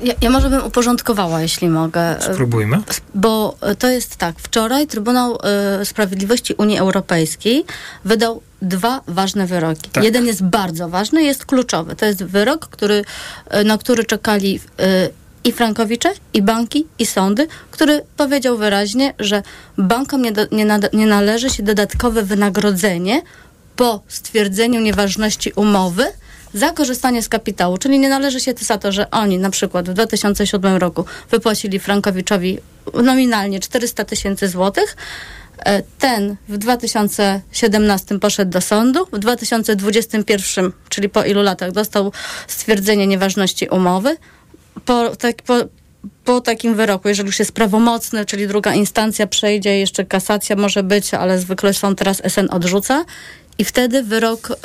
[0.04, 2.16] Ja, ja, może bym uporządkowała, jeśli mogę.
[2.34, 2.78] Spróbujmy.
[3.16, 4.36] Bo to jest tak.
[4.40, 5.38] Wczoraj Trybunał
[5.82, 7.66] y, Sprawiedliwości Unii Europejskiej
[8.06, 9.90] wydał dwa ważne wyroki.
[9.90, 10.04] Tak.
[10.04, 11.96] Jeden jest bardzo ważny, jest kluczowy.
[11.96, 13.04] To jest wyrok, który,
[13.62, 15.10] y, na który czekali y,
[15.44, 19.44] i Frankowicze, i banki, i sądy, który powiedział wyraźnie, że
[19.78, 23.22] bankom nie, do, nie, nada, nie należy się dodatkowe wynagrodzenie
[23.76, 26.06] po stwierdzeniu nieważności umowy,
[26.54, 29.94] za korzystanie z kapitału, czyli nie należy się za to, że oni na przykład w
[29.94, 32.58] 2007 roku wypłacili Frankowiczowi
[32.94, 34.98] nominalnie 400 tysięcy złotych, e,
[36.00, 42.12] ten w 2017 poszedł do sądu, w 2021, czyli po ilu latach, dostał
[42.48, 44.18] stwierdzenie nieważności umowy.
[44.86, 45.56] Po, tak, po,
[46.24, 51.14] po takim wyroku, jeżeli już jest prawomocny, czyli druga instancja przejdzie, jeszcze kasacja może być,
[51.14, 53.06] ale zwykle sąd teraz SN odrzuca
[53.58, 54.56] i wtedy wyrok y,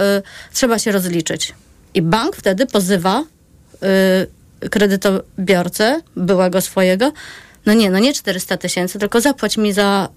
[0.53, 1.55] trzeba się rozliczyć.
[1.95, 3.25] I bank wtedy pozywa
[4.63, 7.13] y, kredytobiorcę, byłego swojego,
[7.67, 10.09] no nie, no nie 400 tysięcy, tylko zapłać mi za,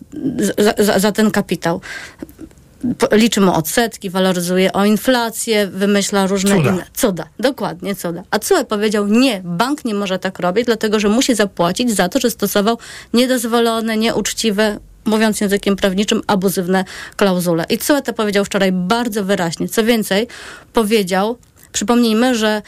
[0.58, 1.82] za, za, za ten kapitał
[3.12, 6.70] liczy mu odsetki, waloryzuje o inflację, wymyśla różne cuda.
[6.70, 7.28] inne cuda.
[7.40, 8.24] Dokładnie, cuda.
[8.32, 12.20] A CUE powiedział, nie, bank nie może tak robić, dlatego że musi zapłacić za to,
[12.20, 12.78] że stosował
[13.14, 17.66] niedozwolone, nieuczciwe mówiąc językiem prawniczym, abuzywne klauzule.
[17.70, 19.70] I CUE to powiedział wczoraj bardzo wyraźnie.
[19.70, 20.28] Co więcej,
[20.74, 21.38] powiedział,
[21.76, 22.62] Przypomnijmy, że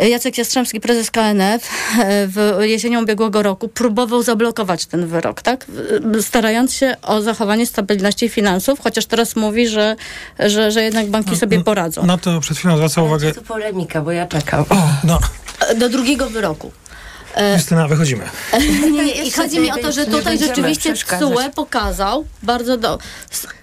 [0.00, 1.70] Jacek Jastrzębski, prezes KNF,
[2.26, 5.66] w jesienią ubiegłego roku próbował zablokować ten wyrok, tak?
[6.20, 9.96] Starając się o zachowanie stabilności finansów, chociaż teraz mówi, że,
[10.38, 12.06] że, że jednak banki sobie poradzą.
[12.06, 13.34] Na to przed chwilą zwracał uwagę.
[13.34, 14.64] To polemika, bo ja czekam.
[14.70, 15.18] O, no.
[15.78, 16.72] Do drugiego wyroku.
[17.38, 18.24] E, Justyna, wychodzimy.
[18.82, 22.98] Nie, nie, I chodzi mi o to, że tutaj rzeczywiście CUE pokazał bardzo do...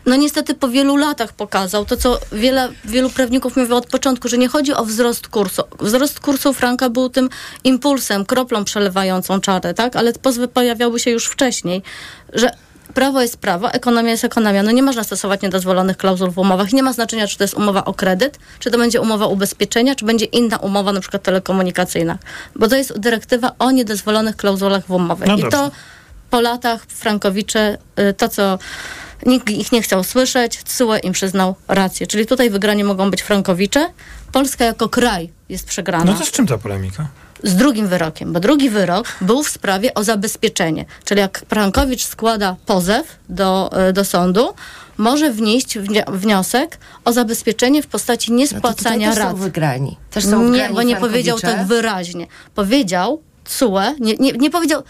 [0.06, 4.38] No niestety po wielu latach pokazał to, co wiele, wielu prawników mówiło od początku, że
[4.38, 5.64] nie chodzi o wzrost kursu.
[5.80, 7.30] Wzrost kursu franka był tym
[7.64, 9.96] impulsem, kroplą przelewającą czarę, tak?
[9.96, 11.84] Ale pozwy pojawiały się już wcześniej,
[12.34, 12.52] że
[12.94, 14.64] prawo jest prawo, ekonomia jest ekonomia.
[14.64, 16.74] No nie można stosować niedozwolonych klauzul w umowach.
[16.74, 20.06] Nie ma znaczenia, czy to jest umowa o kredyt, czy to będzie umowa ubezpieczenia, czy
[20.06, 22.18] będzie inna umowa, na przykład telekomunikacyjna.
[22.56, 25.28] Bo to jest dyrektywa o niedozwolonych klauzulach w umowie.
[25.28, 25.72] No I to
[26.30, 28.60] po latach Frankowicze, y, to co
[29.26, 32.08] nikt ich nie chciał słyszeć, CUE im przyznał rację.
[32.08, 33.90] Czyli tutaj wygrani mogą być Frankowicze.
[34.32, 36.06] Polska jako kraj jest przegrana.
[36.06, 37.08] No to z czym ta polemika?
[37.44, 40.86] Z drugim wyrokiem, bo drugi wyrok był w sprawie o zabezpieczenie.
[41.04, 44.54] Czyli jak Prankowicz składa pozew do, e, do sądu,
[44.98, 49.32] może wnieść wniosek o zabezpieczenie w postaci niespłacania no to rat.
[49.32, 49.98] Są wygrani.
[50.12, 52.28] Też są wygrani nie, bo nie powiedział tak wyraźnie.
[52.56, 54.84] Powiedział CUE, nie, nie, nie powiedział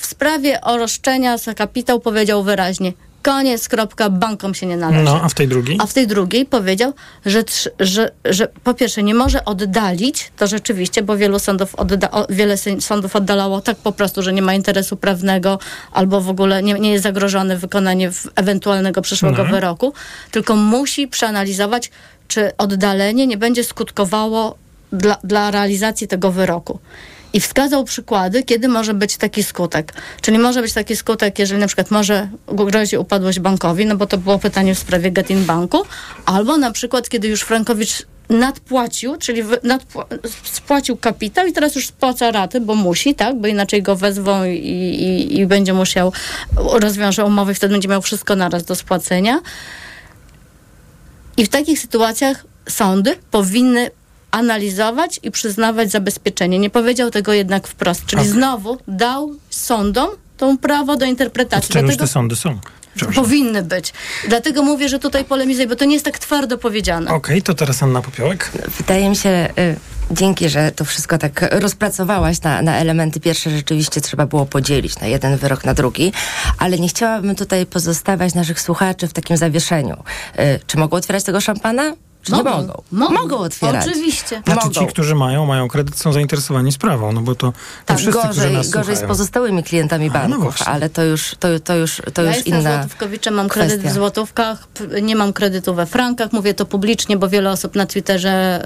[0.00, 5.04] w sprawie o roszczenia za kapitał powiedział wyraźnie koniec, kropka, bankom się nie należy.
[5.04, 5.76] No, a w tej drugiej?
[5.80, 6.92] A w tej drugiej powiedział,
[7.26, 7.44] że,
[7.80, 13.16] że, że po pierwsze nie może oddalić, to rzeczywiście, bo wielu sądów odda, wiele sądów
[13.16, 15.58] oddalało tak po prostu, że nie ma interesu prawnego
[15.92, 19.50] albo w ogóle nie, nie jest zagrożone wykonanie ewentualnego przyszłego no.
[19.50, 19.92] wyroku,
[20.30, 21.90] tylko musi przeanalizować,
[22.28, 24.56] czy oddalenie nie będzie skutkowało
[24.92, 26.78] dla, dla realizacji tego wyroku
[27.32, 29.92] i wskazał przykłady, kiedy może być taki skutek.
[30.20, 34.18] Czyli może być taki skutek, jeżeli na przykład może grozi upadłość bankowi, no bo to
[34.18, 35.82] było pytanie w sprawie Getin Banku,
[36.26, 39.42] albo na przykład, kiedy już Frankowicz nadpłacił, czyli
[40.44, 44.56] spłacił kapitał i teraz już spłaca raty, bo musi, tak, bo inaczej go wezwą i,
[44.56, 46.12] i, i będzie musiał,
[46.56, 49.40] rozwiąże umowę, wtedy będzie miał wszystko naraz do spłacenia.
[51.36, 53.90] I w takich sytuacjach sądy powinny
[54.32, 56.58] analizować i przyznawać zabezpieczenie.
[56.58, 58.06] Nie powiedział tego jednak wprost.
[58.06, 58.32] Czyli okay.
[58.32, 61.68] znowu dał sądom tą prawo do interpretacji.
[61.68, 62.04] Od Dlatego...
[62.04, 62.58] te sądy są?
[63.14, 63.92] Powinny być.
[64.28, 67.06] Dlatego mówię, że tutaj polemizuję, bo to nie jest tak twardo powiedziane.
[67.06, 68.52] Okej, okay, to teraz Anna Popiołek.
[68.78, 69.76] Wydaje mi się, y,
[70.10, 75.06] dzięki, że to wszystko tak rozpracowałaś na, na elementy pierwsze, rzeczywiście trzeba było podzielić na
[75.06, 76.12] jeden wyrok, na drugi,
[76.58, 80.02] ale nie chciałabym tutaj pozostawiać naszych słuchaczy w takim zawieszeniu.
[80.38, 81.94] Y, czy mogą otwierać tego szampana?
[82.22, 82.82] Czy mogą, mogą?
[82.92, 83.86] Mogą, mogą otwierać.
[83.88, 84.42] Oczywiście.
[84.44, 84.80] Znaczy mogą.
[84.80, 87.52] ci, którzy mają, mają kredyt, są zainteresowani sprawą, no bo to,
[87.86, 91.76] tak, wszyscy, gorzej, gorzej z pozostałymi klientami no banków, no ale to już, to, to
[91.76, 93.90] już, to ja już inna Ja złotówkowiczem, mam kredyt kwestia.
[93.90, 94.68] w złotówkach,
[95.02, 98.62] nie mam kredytu we frankach, mówię to publicznie, bo wiele osób na Twitterze,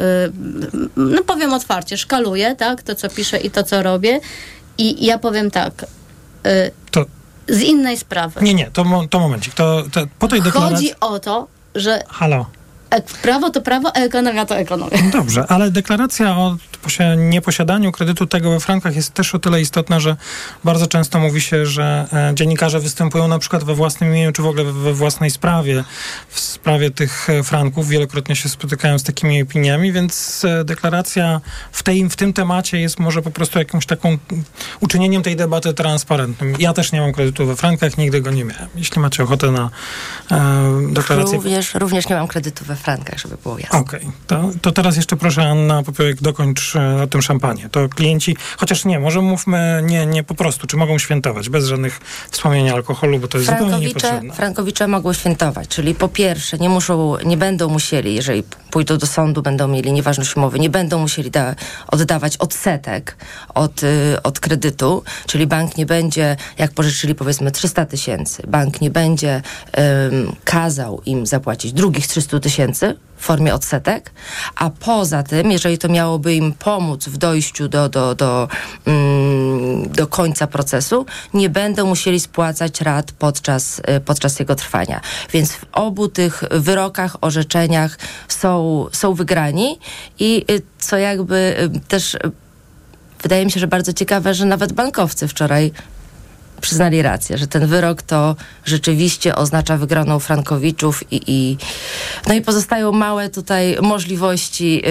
[0.72, 4.20] yy, no powiem otwarcie, szkaluje, tak, to co piszę i to co robię
[4.78, 5.86] i ja powiem tak,
[6.44, 7.04] yy, to
[7.48, 8.42] z innej sprawy.
[8.42, 9.54] Nie, nie, to, to momencik.
[9.54, 10.76] To, to po tej deklaracji...
[10.76, 12.46] Chodzi o to, że Halo.
[13.22, 14.98] Prawo to prawo, a ekonomia to ekonomia.
[15.12, 16.56] Dobrze, ale deklaracja o
[17.16, 20.16] nieposiadaniu kredytu tego we frankach jest też o tyle istotna, że
[20.64, 24.46] bardzo często mówi się, że e, dziennikarze występują na przykład we własnym imieniu, czy w
[24.46, 25.84] ogóle we własnej sprawie,
[26.28, 27.88] w sprawie tych e, franków.
[27.88, 31.40] Wielokrotnie się spotykają z takimi opiniami, więc e, deklaracja
[31.72, 34.18] w, tej, w tym temacie jest może po prostu jakąś taką
[34.80, 36.54] uczynieniem tej debaty transparentnym.
[36.58, 38.68] Ja też nie mam kredytu we frankach, nigdy go nie miałem.
[38.74, 39.70] Jeśli macie ochotę na
[40.30, 41.36] e, deklarację...
[41.36, 43.78] Również, również nie mam kredytu we frankach, żeby było jasne.
[43.78, 44.12] Okej, okay.
[44.26, 47.68] to, to teraz jeszcze proszę Anna Popiołek dokończ e, o tym szampanie.
[47.68, 52.00] To klienci, chociaż nie, może mówmy nie, nie po prostu, czy mogą świętować bez żadnych
[52.30, 54.34] wspomnienia alkoholu, bo to jest zupełnie niepotrzebne.
[54.34, 59.42] Frankowicze mogą świętować, czyli po pierwsze nie muszą, nie będą musieli, jeżeli pójdą do sądu,
[59.42, 61.54] będą mieli nieważność umowy, nie będą musieli da,
[61.88, 63.16] oddawać odsetek
[63.54, 68.90] od, y, od kredytu, czyli bank nie będzie, jak pożyczyli powiedzmy 300 tysięcy, bank nie
[68.90, 69.42] będzie
[70.44, 72.65] kazał im zapłacić drugich 300 tysięcy,
[73.16, 74.10] w formie odsetek,
[74.56, 78.48] a poza tym, jeżeli to miałoby im pomóc w dojściu do, do, do,
[78.86, 85.00] mm, do końca procesu, nie będą musieli spłacać rat podczas, y, podczas jego trwania.
[85.32, 87.98] Więc w obu tych wyrokach, orzeczeniach
[88.28, 89.78] są, są wygrani
[90.18, 92.16] i y, co jakby y, też
[93.22, 95.72] wydaje mi się, że bardzo ciekawe, że nawet bankowcy wczoraj
[96.60, 101.56] przyznali rację, że ten wyrok to rzeczywiście oznacza wygraną Frankowiczów i, i
[102.28, 104.82] no i pozostają małe tutaj możliwości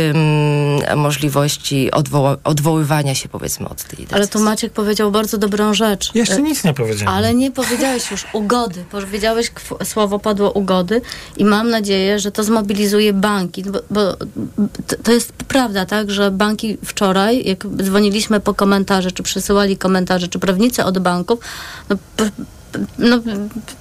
[0.96, 4.16] ym, możliwości odwoła, odwoływania się powiedzmy od tej decyzji.
[4.16, 6.16] Ale tu Maciek powiedział bardzo dobrą rzecz.
[6.16, 7.16] Jeszcze nic nie powiedziałem.
[7.16, 8.86] Ale nie powiedziałeś już ugody.
[8.92, 9.52] Powiedziałeś
[9.84, 11.02] słowo padło ugody
[11.38, 14.02] i mam nadzieję, że to zmobilizuje banki, bo, bo
[15.04, 20.40] to jest prawda, tak, że banki wczoraj, jak dzwoniliśmy po komentarze, czy przesyłali komentarze, czy
[20.40, 21.40] prawnicy od banków,
[21.90, 21.98] no,
[22.98, 23.22] no,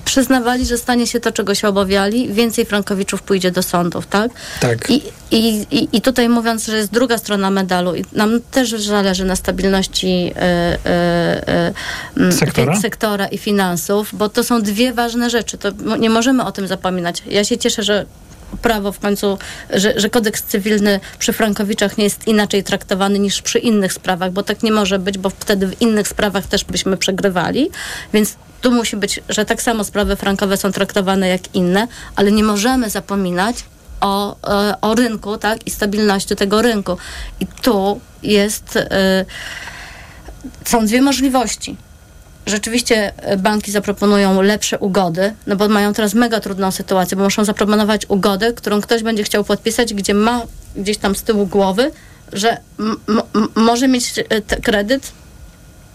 [0.05, 4.31] przyznawali, że stanie się to, czego się obawiali, więcej Frankowiczów pójdzie do sądów, tak?
[4.61, 4.91] Tak.
[4.91, 9.37] I, i, i tutaj mówiąc, że jest druga strona medalu i nam też zależy na
[9.37, 10.33] stabilności
[12.17, 12.81] y, y, y, sektora?
[12.81, 15.59] sektora i finansów, bo to są dwie ważne rzeczy.
[15.59, 17.23] To nie możemy o tym zapominać.
[17.27, 18.07] Ja się cieszę, że
[18.63, 19.39] prawo w końcu,
[19.71, 24.43] że, że kodeks cywilny przy Frankowiczach nie jest inaczej traktowany niż przy innych sprawach, bo
[24.43, 27.71] tak nie może być, bo wtedy w innych sprawach też byśmy przegrywali.
[28.13, 32.45] Więc tu musi być, że tak samo sprawy frankowe są traktowane jak inne, ale nie
[32.45, 33.57] możemy zapominać
[34.01, 36.97] o, o, o rynku, tak, i stabilności tego rynku.
[37.41, 38.81] I tu jest, y,
[40.65, 41.77] są dwie możliwości
[42.47, 47.45] rzeczywiście e, banki zaproponują lepsze ugody, no bo mają teraz mega trudną sytuację, bo muszą
[47.45, 50.43] zaproponować ugodę, którą ktoś będzie chciał podpisać, gdzie ma
[50.77, 51.91] gdzieś tam z tyłu głowy,
[52.33, 52.57] że
[53.55, 55.13] może mieć e, kredyt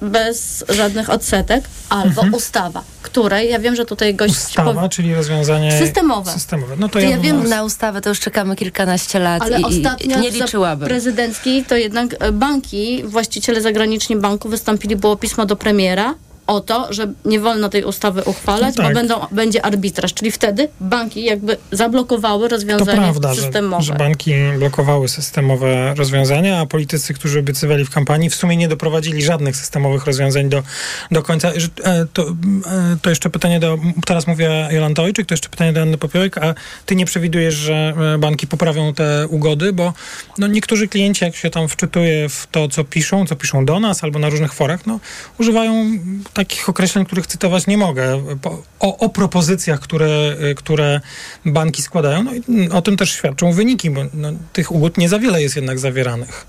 [0.01, 2.33] bez żadnych odsetek, albo mhm.
[2.33, 4.33] ustawa, której ja wiem, że tutaj gość...
[4.33, 6.31] Ustawa, czyli rozwiązanie systemowe.
[6.31, 6.75] systemowe.
[6.79, 10.19] No to ja, ja wiem, na ustawę to już czekamy kilkanaście lat ale i, ostatnio
[10.19, 10.87] nie liczyłabym.
[10.87, 16.15] prezydenckiej to jednak banki, właściciele zagraniczni banku wystąpili, było pismo do premiera,
[16.49, 18.93] o to, że nie wolno tej ustawy uchwalać, No tak.
[18.93, 20.13] bo będą, będzie arbitraż.
[20.13, 23.83] Czyli wtedy banki jakby zablokowały To rozwiązania prawda, że, systemowe.
[23.83, 29.21] że banki blokowały systemowe rozwiązania, a politycy, którzy obiecywali w kampanii, w sumie nie doprowadzili
[29.23, 30.63] żadnych systemowych rozwiązań do,
[31.11, 31.51] do końca.
[31.55, 35.73] Że, e, To, e, to jeszcze pytanie do, teraz mówię Jolanta Ojczyk, to jeszcze pytanie
[35.73, 39.93] do Anny Popiołek, a ty nie przewidujesz, że e, banki poprawią te ugody, bo
[40.37, 44.03] no, niektórzy klienci, jak się tam wczytuje w to, co piszą, co piszą do nas
[44.03, 44.99] albo na różnych forach, no,
[45.39, 45.85] używają
[46.39, 48.23] takich określeń, których cytować nie mogę,
[48.79, 51.01] o, o propozycjach, które, y, które
[51.45, 52.23] banki składają.
[52.23, 55.55] No i o tym też świadczą wyniki, bo no, tych ugód nie za wiele jest
[55.55, 56.45] jednak zawieranych.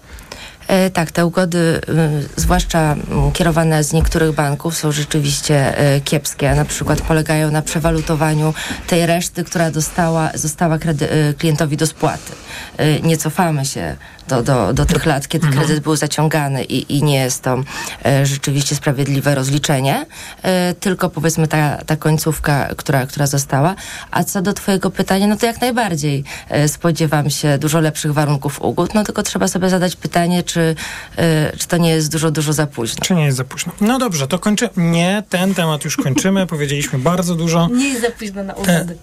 [0.68, 6.54] E, Tak, te ugody, y, zwłaszcza mm, kierowane z niektórych banków, są rzeczywiście e, kiepskie.
[6.54, 8.54] Na przykład polegają na przewalutowaniu
[8.86, 12.32] tej reszty, która dostała, została e, klientowi do spłaty.
[12.76, 13.96] E, Nie cofamy się
[14.30, 17.62] do, do, do tych lat, kiedy kredyt był zaciągany i, i nie jest to
[18.04, 20.06] e, rzeczywiście sprawiedliwe rozliczenie,
[20.42, 23.74] e, tylko powiedzmy ta, ta końcówka, która, która została.
[24.10, 28.62] A co do twojego pytania, no to jak najbardziej e, spodziewam się dużo lepszych warunków
[28.62, 30.74] ugód, no tylko trzeba sobie zadać pytanie, czy,
[31.16, 33.02] e, czy to nie jest dużo, dużo za późno.
[33.04, 33.72] Czy nie jest za późno?
[33.80, 34.68] No dobrze, to kończę.
[34.76, 36.46] Nie, ten temat już kończymy.
[36.46, 37.68] Powiedzieliśmy bardzo dużo.
[37.68, 38.96] Nie jest za późno na E, ugody.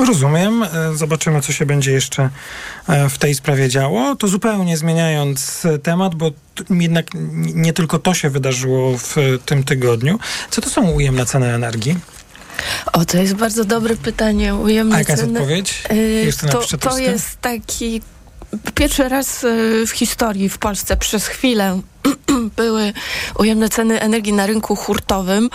[0.00, 0.62] e, rozumiem.
[0.62, 2.30] E, zobaczymy, co się będzie jeszcze
[2.88, 3.93] e, w tej sprawie działo.
[4.18, 6.30] To zupełnie zmieniając e, temat, bo
[6.70, 7.06] jednak
[7.54, 10.18] nie tylko to się wydarzyło w e, tym tygodniu.
[10.50, 11.98] Co to są ujemne ceny energii?
[12.92, 14.54] O, to jest bardzo dobre pytanie.
[14.54, 15.38] Ujemne A jaka jest ceny.
[15.40, 15.82] odpowiedź?
[15.92, 18.00] Y, Justyna to, to jest taki
[18.74, 19.46] pierwszy raz
[19.86, 21.80] w historii w Polsce przez chwilę
[22.56, 22.92] były
[23.38, 25.50] ujemne ceny energii na rynku hurtowym.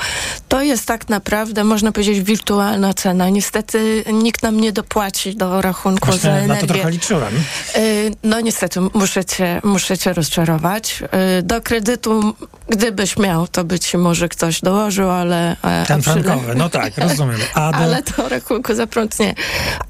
[0.47, 3.29] To jest tak naprawdę, można powiedzieć, wirtualna cena.
[3.29, 6.67] Niestety nikt nam nie dopłaci do rachunku za Właśnie na energię.
[6.67, 7.33] to trochę liczyłem.
[7.77, 11.03] Y, No niestety, muszę cię, muszę cię rozczarować.
[11.39, 12.33] Y, Do kredytu,
[12.69, 15.55] gdybyś miał, to by ci może ktoś dołożył, ale...
[15.63, 17.39] e, Ten frankowy, no tak, rozumiem.
[17.55, 17.61] Do...
[17.61, 19.35] ale to rachunku za prąd nie.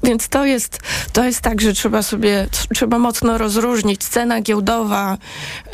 [0.02, 0.78] Więc to jest,
[1.12, 4.04] to jest tak, że trzeba sobie, trzeba mocno rozróżnić.
[4.04, 5.18] Cena giełdowa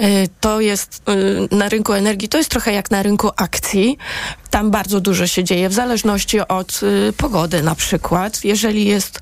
[0.01, 3.99] y, to jest y, na rynku energii, to jest trochę jak na rynku akcji.
[4.51, 8.45] Tam bardzo dużo się dzieje, w zależności od y, pogody na przykład.
[8.45, 9.21] Jeżeli jest,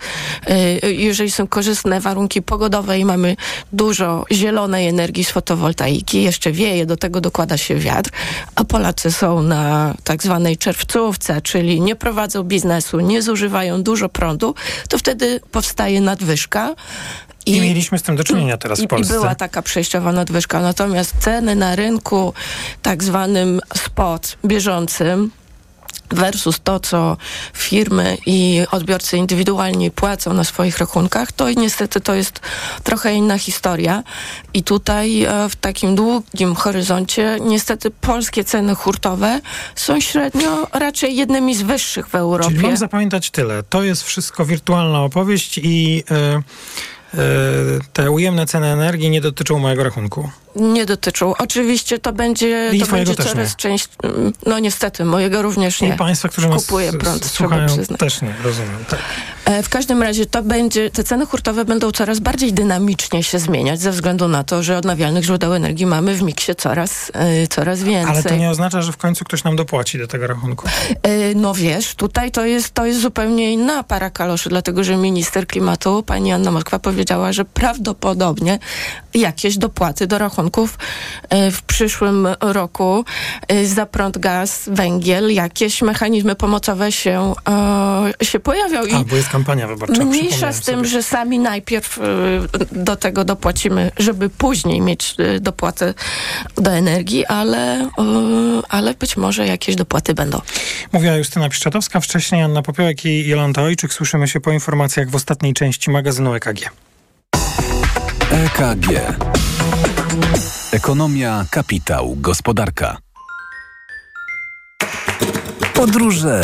[0.85, 3.37] y, jeżeli są korzystne warunki pogodowe i mamy
[3.73, 8.11] dużo zielonej energii z fotowoltaiki, jeszcze wieje, do tego dokłada się wiatr,
[8.55, 14.55] a Polacy są na tak zwanej czerwcówce, czyli nie prowadzą biznesu, nie zużywają dużo prądu,
[14.89, 16.75] to wtedy powstaje nadwyżka.
[17.47, 19.15] I mieliśmy z tym do czynienia teraz I, w I Polsce.
[19.15, 20.61] była taka przejściowa nadwyżka.
[20.61, 22.35] Natomiast ceny na rynku
[22.83, 25.31] tak zwanym spot bieżącym
[26.11, 27.17] versus to, co
[27.55, 32.41] firmy i odbiorcy indywidualni płacą na swoich rachunkach, to niestety to jest
[32.83, 34.03] trochę inna historia.
[34.55, 39.41] I tutaj e, w takim długim horyzoncie niestety polskie ceny hurtowe
[39.75, 42.55] są średnio raczej jednymi z wyższych w Europie.
[42.55, 43.63] Czyli mam zapamiętać tyle.
[43.63, 46.43] To jest wszystko wirtualna opowieść i e,
[47.93, 50.31] te ujemne ceny energii nie dotyczą mojego rachunku.
[50.57, 51.35] Nie dotyczą.
[51.39, 53.57] Oczywiście to będzie, I to będzie coraz nie.
[53.57, 53.89] część.
[54.47, 55.89] No niestety, mojego również nie.
[55.89, 56.67] I państwa, którzy s-
[56.99, 58.01] prąd, s- trzeba słuchają, przyznać.
[58.01, 58.85] też nie, rozumiem.
[58.91, 58.99] Tak.
[59.45, 63.81] E, W każdym razie to będzie, te ceny hurtowe będą coraz bardziej dynamicznie się zmieniać
[63.81, 68.15] ze względu na to, że odnawialnych źródeł energii mamy w miksie coraz, e, coraz więcej.
[68.15, 70.69] Ale to nie oznacza, że w końcu ktoś nam dopłaci do tego rachunku.
[71.03, 75.47] E, No wiesz, tutaj to jest, to jest zupełnie inna para kaloszy, dlatego że minister
[75.47, 78.59] klimatu, pani Anna Moskwa powiedziała, że prawdopodobnie
[79.15, 80.79] jakieś dopłaty do rachunków
[81.29, 83.05] e, w przyszłym roku
[83.49, 87.35] e, za prąd, gaz, węgiel, jakieś mechanizmy pomocowe się,
[88.21, 88.85] e, się pojawią.
[88.85, 90.05] I A, bo jest kampania wyborcza.
[90.05, 90.89] Mniejsza z tym, sobie.
[90.89, 92.01] że sami najpierw
[92.73, 95.95] do tego dopłacimy, żeby później mieć dopłaty
[96.57, 97.89] do energii, ale,
[98.69, 100.41] ale być może jakieś dopłaty będą.
[100.93, 103.93] Mówiła Justyna Piszczatowska, wcześniej Anna Popiołek i Jolanta Ojczyk.
[103.93, 106.71] Słyszymy się po informacjach w ostatniej części magazynu EKG.
[108.31, 108.89] EKG.
[110.73, 112.97] Ekonomia, kapitał, gospodarka.
[115.75, 116.41] Podróże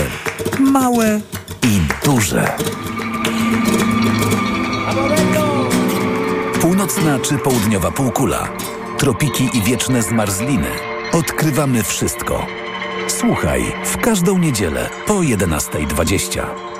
[0.60, 1.20] małe
[1.62, 2.56] i duże.
[6.60, 8.48] Północna czy południowa półkula,
[8.98, 10.68] tropiki i wieczne zmarzliny.
[11.12, 12.46] Odkrywamy wszystko.
[13.08, 16.79] Słuchaj w każdą niedzielę po 11.20.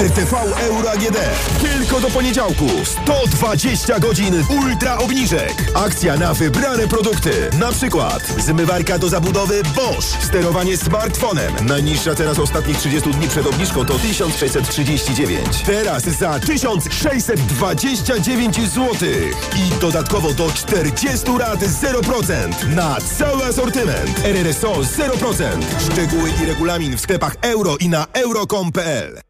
[0.00, 1.18] RTV Euro AGD.
[1.60, 2.66] Tylko do poniedziałku.
[2.84, 5.54] 120 godzin ultra obniżek.
[5.74, 7.30] Akcja na wybrane produkty.
[7.58, 10.22] Na przykład zmywarka do zabudowy Bosch.
[10.22, 11.66] Sterowanie smartfonem.
[11.66, 15.62] Najniższa cena z ostatnich 30 dni przed obniżką to 1639.
[15.66, 18.88] Teraz za 1629 zł.
[19.56, 24.24] I dodatkowo do 40 rat 0% na cały asortyment.
[24.24, 25.44] RRSO 0%.
[25.92, 29.29] Szczegóły i regulamin w sklepach euro i na euro.com.pl.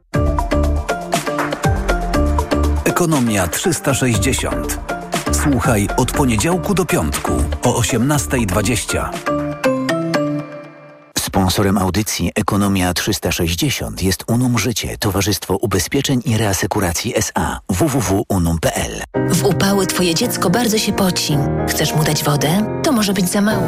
[3.01, 4.79] Ekonomia 360.
[5.31, 7.31] Słuchaj od poniedziałku do piątku
[7.63, 9.09] o 18.20.
[11.19, 19.01] Sponsorem audycji Ekonomia 360 jest Unum Życie, Towarzystwo Ubezpieczeń i Reasekuracji SA www.unum.pl.
[19.29, 21.37] W upały twoje dziecko bardzo się poci.
[21.69, 22.81] Chcesz mu dać wodę?
[22.83, 23.67] To może być za mało.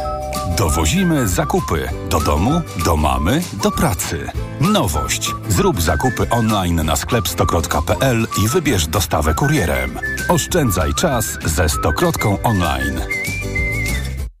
[0.61, 4.31] Dowozimy zakupy do domu, do mamy, do pracy.
[4.59, 5.31] Nowość.
[5.49, 9.99] Zrób zakupy online na sklep stokrot.pl i wybierz dostawę kurierem.
[10.29, 13.01] Oszczędzaj czas ze Stokrotką online.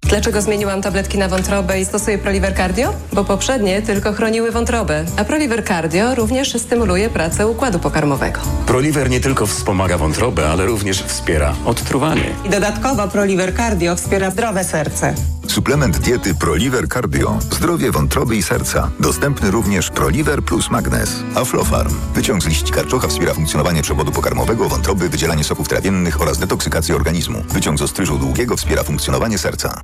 [0.01, 2.93] Dlaczego zmieniłam tabletki na wątrobę i stosuję Proliver Cardio?
[3.13, 8.39] Bo poprzednie tylko chroniły wątrobę, a Proliver Cardio również stymuluje pracę układu pokarmowego.
[8.65, 12.29] Proliver nie tylko wspomaga wątrobę, ale również wspiera odtruwanie.
[12.45, 15.13] I dodatkowo Proliver Cardio wspiera zdrowe serce.
[15.51, 17.39] Suplement diety Proliver Cardio.
[17.41, 18.91] Zdrowie wątroby i serca.
[18.99, 21.23] Dostępny również Proliver plus Magnes.
[21.35, 21.95] Aflofarm.
[22.15, 27.43] Wyciąg z liści karczocha wspiera funkcjonowanie przewodu pokarmowego, wątroby, wydzielanie soków trawiennych oraz detoksykację organizmu.
[27.49, 29.81] Wyciąg z ostryżu długiego wspiera funkcjonowanie serca.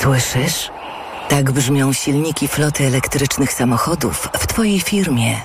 [0.00, 0.70] Słyszysz?
[1.28, 5.40] Tak brzmią silniki floty elektrycznych samochodów w Twojej firmie.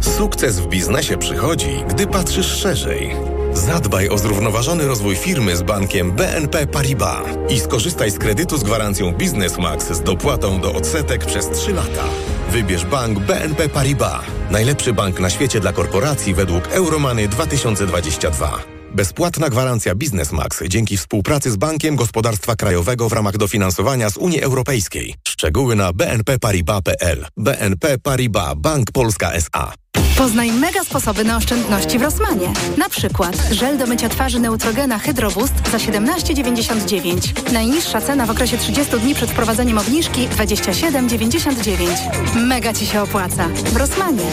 [0.00, 3.16] Sukces w biznesie przychodzi, gdy patrzysz szerzej.
[3.52, 9.12] Zadbaj o zrównoważony rozwój firmy z bankiem BNP Paribas i skorzystaj z kredytu z gwarancją
[9.12, 12.04] Biznes Max z dopłatą do odsetek przez 3 lata.
[12.50, 14.22] Wybierz bank BNP Paribas.
[14.50, 18.77] Najlepszy bank na świecie dla korporacji według Euromany 2022.
[18.94, 24.42] Bezpłatna gwarancja Biznes Max dzięki współpracy z Bankiem Gospodarstwa Krajowego w ramach dofinansowania z Unii
[24.42, 25.14] Europejskiej.
[25.28, 27.26] Szczegóły na bnpparibas.pl.
[27.36, 29.72] BNP Paribas Bank Polska S.A.
[30.18, 32.52] Poznaj mega sposoby na oszczędności w Rosmanie.
[32.78, 37.52] Na przykład żel do mycia twarzy Neutrogena Hydroboost za 17,99.
[37.52, 42.46] Najniższa cena w okresie 30 dni przed wprowadzeniem obniżki 27,99.
[42.46, 43.48] Mega Ci się opłaca.
[43.48, 44.24] W Rosmanie.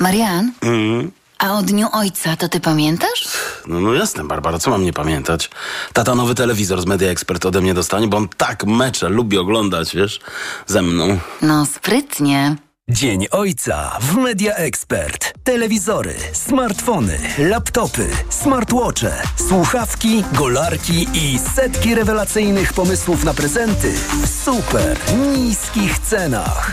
[0.00, 1.10] Marian, Mm.
[1.38, 3.28] A o Dniu Ojca to Ty pamiętasz?
[3.66, 5.50] No, no jasne, Barbara, co mam nie pamiętać?
[5.92, 9.96] Tata nowy telewizor z Media Expert ode mnie dostanie, bo on tak mecze lubi oglądać,
[9.96, 10.20] wiesz,
[10.66, 11.18] ze mną.
[11.42, 12.56] No sprytnie.
[12.90, 15.32] Dzień Ojca w Media Expert.
[15.44, 24.96] Telewizory, smartfony, laptopy, smartwatche, słuchawki, golarki i setki rewelacyjnych pomysłów na prezenty w super
[25.36, 26.72] niskich cenach.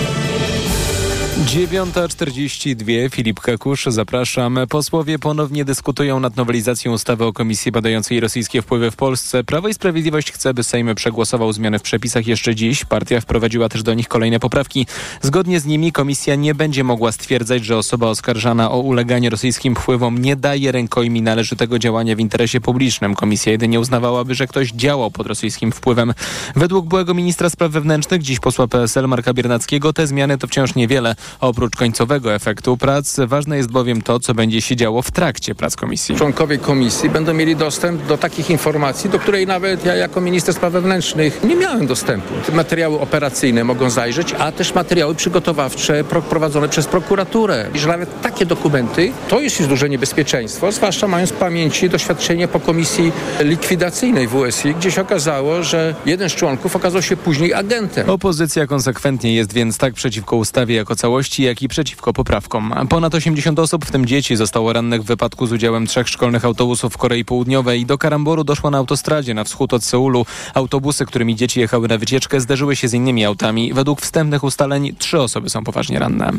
[1.41, 4.59] 9.42, Filip Kakusz, zapraszam.
[4.69, 9.43] Posłowie ponownie dyskutują nad nowelizacją ustawy o Komisji badającej rosyjskie wpływy w Polsce.
[9.43, 12.85] Prawo i Sprawiedliwość chce, by Sejm przegłosował zmiany w przepisach jeszcze dziś.
[12.85, 14.87] Partia wprowadziła też do nich kolejne poprawki.
[15.21, 20.17] Zgodnie z nimi komisja nie będzie mogła stwierdzać, że osoba oskarżana o uleganie rosyjskim wpływom
[20.17, 23.15] nie daje rękojmi należytego działania w interesie publicznym.
[23.15, 26.13] Komisja jedynie uznawałaby, że ktoś działał pod rosyjskim wpływem.
[26.55, 31.15] Według byłego ministra spraw wewnętrznych, dziś posła PSL Marka Biernackiego, te zmiany to wciąż niewiele.
[31.39, 35.75] Oprócz końcowego efektu prac, ważne jest bowiem to, co będzie się działo w trakcie prac
[35.75, 36.15] komisji.
[36.15, 40.73] Członkowie komisji będą mieli dostęp do takich informacji, do której nawet ja jako minister spraw
[40.73, 42.33] wewnętrznych nie miałem dostępu.
[42.45, 47.69] Te materiały operacyjne mogą zajrzeć, a też materiały przygotowawcze prowadzone przez prokuraturę.
[47.73, 52.47] I że nawet takie dokumenty to jest już duże niebezpieczeństwo, zwłaszcza mając w pamięci doświadczenie
[52.47, 58.09] po komisji likwidacyjnej WSI, gdzie się okazało, że jeden z członków okazał się później agentem.
[58.09, 62.73] Opozycja konsekwentnie jest więc tak przeciwko ustawie jako całości, jak i przeciwko poprawkom.
[62.89, 66.93] Ponad 80 osób, w tym dzieci, zostało rannych w wypadku z udziałem trzech szkolnych autobusów
[66.93, 67.85] w Korei Południowej.
[67.85, 70.25] Do karamboru doszło na autostradzie na wschód od Seulu.
[70.53, 73.73] Autobusy, którymi dzieci jechały na wycieczkę, zderzyły się z innymi autami.
[73.73, 76.31] Według wstępnych ustaleń trzy osoby są poważnie ranne.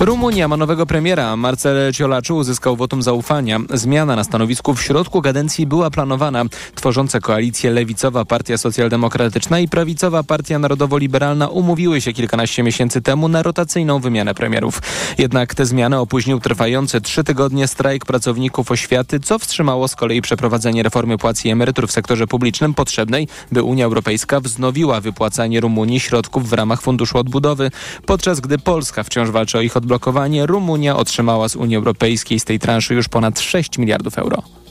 [0.00, 1.36] Rumunia ma nowego premiera.
[1.36, 3.60] Marcel Ciolaczu uzyskał wotum zaufania.
[3.74, 6.44] Zmiana na stanowisku w środku kadencji była planowana.
[6.74, 13.42] Tworzące koalicję Lewicowa Partia Socjaldemokratyczna i Prawicowa Partia Narodowo-Liberalna umówiły się kilkanaście miesięcy temu na
[13.42, 14.82] rotacyjną wymianę premierów.
[15.18, 20.82] Jednak te zmiany opóźnił trwający trzy tygodnie strajk pracowników oświaty, co wstrzymało z kolei przeprowadzenie
[20.82, 26.48] reformy płac i emerytur w sektorze publicznym potrzebnej, by Unia Europejska wznowiła wypłacanie Rumunii środków
[26.48, 27.70] w ramach Funduszu Odbudowy.
[28.06, 32.58] Podczas gdy Polska wciąż walczy o ich odblokowanie, Rumunia otrzymała z Unii Europejskiej z tej
[32.58, 34.63] transzy już ponad 6 miliardów euro.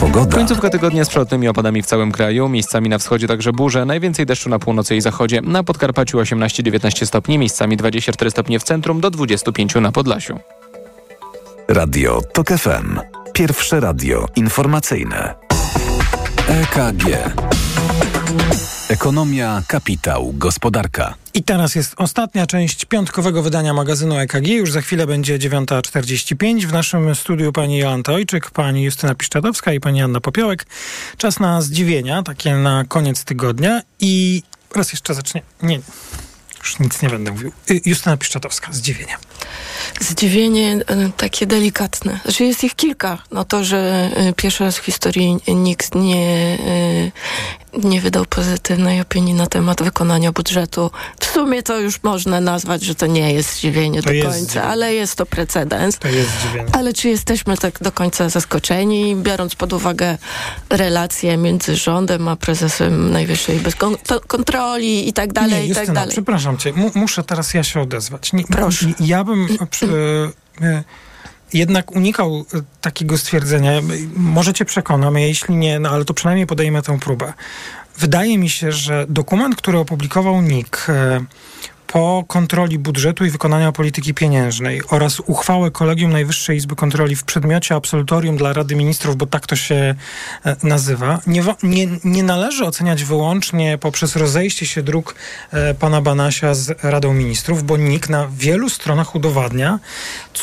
[0.00, 0.36] Pogoda.
[0.36, 2.48] Końcówka tygodnia z przelotnymi opadami w całym kraju.
[2.48, 3.84] Miejscami na wschodzie także burze.
[3.84, 5.40] Najwięcej deszczu na północy i zachodzie.
[5.40, 10.38] Na Podkarpaciu 18-19 stopni, miejscami 24 stopnie w centrum do 25 na Podlasiu.
[11.68, 13.00] Radio TOK FM.
[13.32, 15.34] Pierwsze radio informacyjne.
[16.48, 17.06] EKG.
[18.90, 21.14] Ekonomia, kapitał, gospodarka.
[21.34, 24.46] I teraz jest ostatnia część piątkowego wydania magazynu EKG.
[24.46, 26.66] Już za chwilę będzie 9.45.
[26.66, 30.66] W naszym studiu pani Jolanta Ojczyk, pani Justyna Piszczatowska i pani Anna Popiołek.
[31.16, 33.82] Czas na zdziwienia, takie na koniec tygodnia.
[34.00, 34.42] I
[34.74, 35.42] raz jeszcze zacznie.
[35.62, 35.80] Nie,
[36.60, 37.52] już nic nie będę mówił.
[37.70, 39.16] Y, Justyna Piszczatowska, zdziwienia.
[40.00, 42.20] Zdziwienie y, takie delikatne.
[42.22, 43.22] Znaczy jest ich kilka.
[43.30, 46.58] No to, że y, pierwszy raz w historii nikt nie,
[47.84, 50.90] nie wydał pozytywnej opinii na temat wykonania budżetu.
[51.20, 54.94] W sumie to już można nazwać, że to nie jest zdziwienie To do końca, ale
[54.94, 55.98] jest to precedens.
[55.98, 56.68] To jest zdziwienie.
[56.72, 60.18] Ale czy jesteśmy tak do końca zaskoczeni, biorąc pod uwagę
[60.70, 63.96] relacje między rządem a prezesem Najwyższej Izby Kon-
[64.26, 66.10] Kontroli i tak dalej, nie, i tak dalej.
[66.12, 66.72] przepraszam cię.
[66.72, 68.32] Mu, muszę teraz ja się odezwać.
[68.32, 68.86] Nie, Proszę.
[69.00, 69.86] Ja bym e, przy,
[70.62, 70.84] e,
[71.54, 73.72] jednak unikał e, takiego stwierdzenia.
[74.16, 77.32] Może cię przekonam, jeśli nie, no ale to przynajmniej podejmę tę próbę.
[77.98, 81.24] Wydaje mi się, że dokument, który opublikował NIK e,
[81.86, 87.74] po kontroli budżetu i wykonania polityki pieniężnej oraz uchwałę Kolegium Najwyższej Izby Kontroli w przedmiocie
[87.74, 89.94] absolutorium dla Rady Ministrów, bo tak to się
[90.44, 95.14] e, nazywa, nie, nie, nie należy oceniać wyłącznie poprzez rozejście się dróg
[95.78, 99.78] pana Banasia z Radą Ministrów, bo NIK na wielu stronach udowadnia,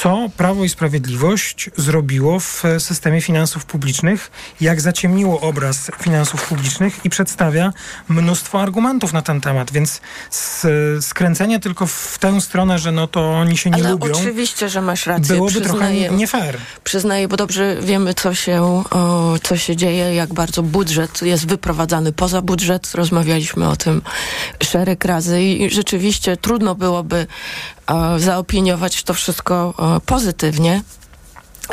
[0.01, 4.31] co Prawo i Sprawiedliwość zrobiło w e, systemie finansów publicznych,
[4.61, 7.73] jak zaciemniło obraz finansów publicznych i przedstawia
[8.09, 10.01] mnóstwo argumentów na ten temat, więc
[11.01, 14.81] skręcenie tylko w tę stronę, że no to oni się nie Ale lubią, oczywiście, że
[14.81, 15.35] masz rację.
[15.35, 16.09] byłoby trochę przyznaję.
[16.09, 16.57] nie fair.
[16.83, 22.11] Przyznaję, bo dobrze wiemy, co się, o, co się dzieje, jak bardzo budżet jest wyprowadzany
[22.11, 22.91] poza budżet.
[22.95, 24.01] Rozmawialiśmy o tym
[24.63, 27.27] szereg razy i rzeczywiście trudno byłoby
[28.17, 30.81] zaopiniować to wszystko o, pozytywnie.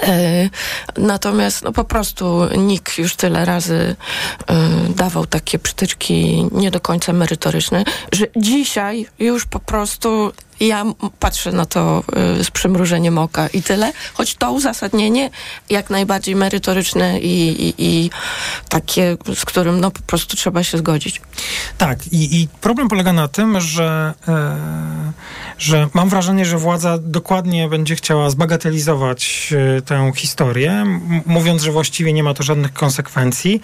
[0.03, 0.49] E,
[0.97, 3.97] Natomiast no po prostu nikt już tyle razy
[4.47, 4.55] e,
[4.89, 10.85] dawał takie przytyczki nie do końca merytoryczne, że dzisiaj już po prostu ja
[11.21, 12.05] patrzę na to
[12.41, 15.31] e, z przymrużeniem oka i tyle, choć to uzasadnienie
[15.71, 18.11] jak najbardziej merytoryczne i, i, i
[18.69, 21.21] takie, z którym no po prostu trzeba się zgodzić.
[21.79, 25.13] Tak, i, i problem polega na tym, że, e,
[25.59, 31.73] że mam wrażenie, że władza dokładnie będzie chciała zbagatelizować e, tę historię, m- mówiąc, że
[31.73, 33.61] właściwie nie ma to żadnych konsekwencji,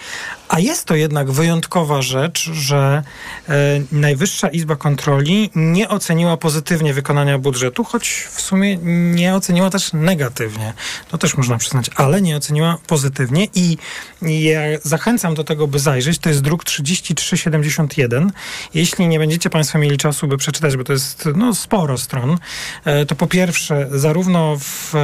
[0.49, 3.03] a jest to jednak wyjątkowa rzecz, że
[3.49, 3.53] e,
[3.93, 8.77] Najwyższa Izba Kontroli nie oceniła pozytywnie wykonania budżetu, choć w sumie
[9.15, 10.73] nie oceniła też negatywnie.
[11.09, 13.77] To też można przyznać, ale nie oceniła pozytywnie i
[14.23, 16.19] ja zachęcam do tego, by zajrzeć.
[16.19, 18.33] To jest druk 3371.
[18.75, 22.39] Jeśli nie będziecie Państwo mieli czasu, by przeczytać, bo to jest no, sporo stron,
[22.85, 24.95] e, to po pierwsze, zarówno w,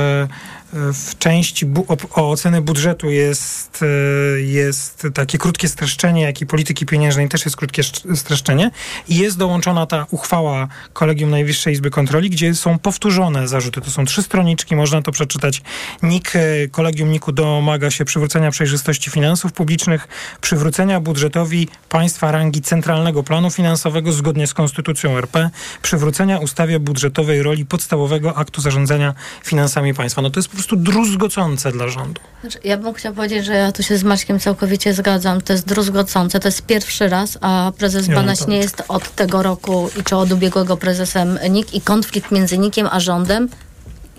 [0.73, 1.67] w części
[2.14, 7.57] o, oceny budżetu jest, e, jest takie krótkie streszczenie, jak i polityki pieniężnej też jest
[7.57, 8.71] krótkie szcz- streszczenie.
[9.09, 13.81] I jest dołączona ta uchwała Kolegium Najwyższej Izby Kontroli, gdzie są powtórzone zarzuty.
[13.81, 15.62] To są trzy stroniczki, można to przeczytać.
[16.03, 20.09] NIK, e, Kolegium NIK-u domaga się przywrócenia przejrzystości finansów publicznych,
[20.41, 25.51] przywrócenia budżetowi państwa rangi centralnego planu finansowego zgodnie z Konstytucją RP,
[25.83, 29.14] przywrócenia ustawie budżetowej roli podstawowego aktu zarządzania
[29.45, 30.23] finansami państwa.
[30.23, 32.20] No to jest prostu druzgocące dla rządu.
[32.40, 35.40] Znaczy, ja bym chciała powiedzieć, że ja tu się z Maćkiem całkowicie zgadzam.
[35.40, 36.40] To jest druzgocące.
[36.40, 38.48] To jest pierwszy raz, a prezes Ja Banaś tak.
[38.48, 42.88] nie jest od tego roku i czy od ubiegłego prezesem NIK i konflikt między NIK-iem
[42.90, 43.48] a rządem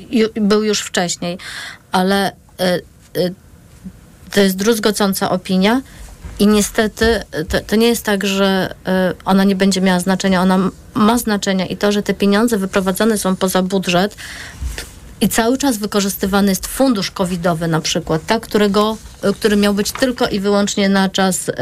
[0.09, 1.37] ju, był już wcześniej.
[1.91, 3.33] Ale y, y,
[4.31, 5.81] to jest druzgocąca opinia
[6.39, 8.75] i niestety y, to, to nie jest tak, że
[9.11, 10.41] y, ona nie będzie miała znaczenia.
[10.41, 10.59] Ona
[10.93, 14.15] ma znaczenie i to, że te pieniądze wyprowadzane są poza budżet,
[15.21, 19.91] i cały czas wykorzystywany jest fundusz covidowy na przykład, tak, którego, y, który miał być
[19.91, 21.53] tylko i wyłącznie na czas y,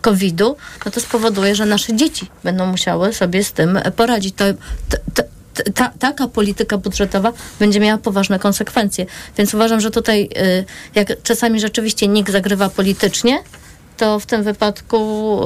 [0.00, 4.34] covidu, no to spowoduje, że nasze dzieci będą musiały sobie z tym poradzić.
[4.34, 4.44] To,
[4.88, 5.22] to, to,
[5.74, 9.06] ta, taka polityka budżetowa będzie miała poważne konsekwencje.
[9.38, 13.38] Więc uważam, że tutaj y, jak czasami rzeczywiście nikt zagrywa politycznie,
[13.96, 15.40] to w tym wypadku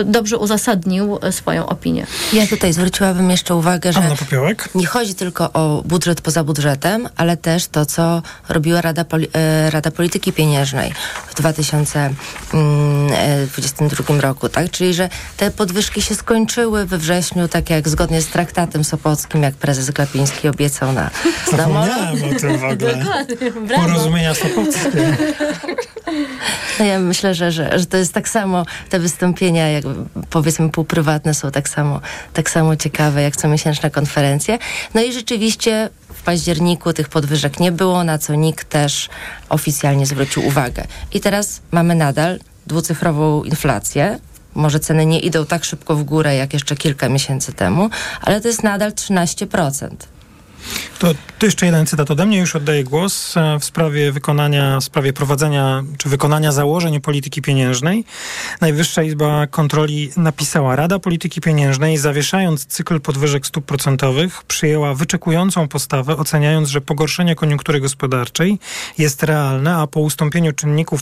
[0.00, 2.06] y, dobrze uzasadnił swoją opinię.
[2.32, 4.00] Ja tutaj zwróciłabym jeszcze uwagę, że
[4.74, 9.70] nie chodzi tylko o budżet poza budżetem, ale też to, co robiła Rada, Poli- e,
[9.70, 10.92] Rada Polityki Pieniężnej
[11.28, 14.70] w 2022 roku, tak?
[14.70, 19.54] Czyli, że te podwyżki się skończyły we wrześniu, tak jak zgodnie z traktatem sopockim, jak
[19.54, 21.10] prezes Glapiński obiecał na.
[21.50, 22.96] Zapomniałem o tym w ogóle.
[22.96, 23.84] Dokładnie, brawo.
[23.84, 25.16] Porozumienia Sopockie.
[26.78, 29.84] No ja myślę, że, że, że to jest tak samo, te wystąpienia, jak
[30.30, 32.00] powiedzmy półprywatne są tak samo,
[32.32, 34.58] tak samo ciekawe jak comiesięczne konferencje.
[34.94, 39.08] No i rzeczywiście w październiku tych podwyżek nie było, na co nikt też
[39.48, 40.84] oficjalnie zwrócił uwagę.
[41.12, 44.18] I teraz mamy nadal dwucyfrową inflację.
[44.54, 47.90] Może ceny nie idą tak szybko w górę jak jeszcze kilka miesięcy temu,
[48.20, 49.88] ale to jest nadal 13%.
[50.98, 52.38] To, to jeszcze jeden cytat ode mnie.
[52.38, 58.04] Już oddaję głos e, w sprawie wykonania, w sprawie prowadzenia czy wykonania założeń polityki pieniężnej.
[58.60, 66.16] Najwyższa Izba Kontroli napisała, Rada Polityki Pieniężnej zawieszając cykl podwyżek stóp procentowych przyjęła wyczekującą postawę,
[66.16, 68.58] oceniając, że pogorszenie koniunktury gospodarczej
[68.98, 71.00] jest realne, a po ustąpieniu czynników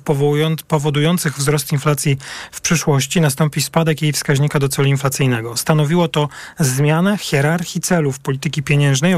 [0.68, 2.18] powodujących wzrost inflacji
[2.52, 5.56] w przyszłości nastąpi spadek jej wskaźnika do celu inflacyjnego.
[5.56, 9.14] Stanowiło to zmianę hierarchii celów polityki pieniężnej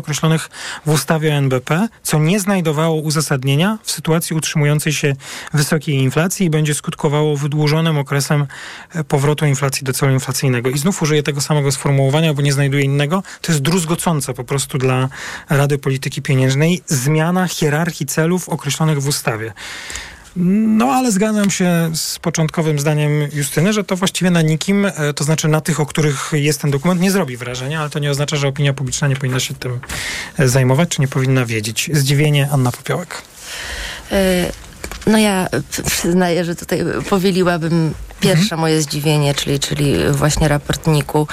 [0.86, 5.14] w ustawie o NBP, co nie znajdowało uzasadnienia w sytuacji utrzymującej się
[5.54, 8.46] wysokiej inflacji i będzie skutkowało wydłużonym okresem
[8.94, 10.70] e, powrotu inflacji do celu inflacyjnego.
[10.70, 13.22] I znów użyję tego samego sformułowania, bo nie znajduję innego.
[13.40, 15.08] To jest druzgocące po prostu dla
[15.48, 19.52] Rady Polityki Pieniężnej zmiana hierarchii celów określonych w ustawie.
[20.36, 25.24] No, ale zgadzam się z początkowym zdaniem Justyny, że to właściwie na nikim, e, to
[25.24, 28.36] znaczy na tych, o których jest ten dokument, nie zrobi wrażenia, ale to nie oznacza,
[28.36, 29.80] że opinia publiczna nie powinna się tym
[30.38, 31.90] e, zajmować, czy nie powinna wiedzieć.
[31.92, 33.22] Zdziwienie, Anna Popiołek.
[34.12, 34.16] Y,
[35.06, 35.48] No ja
[35.86, 36.80] przyznaję, że tutaj
[37.10, 41.26] powieliłabym pierwsze moje zdziwienie, czyli, czyli właśnie raportniku.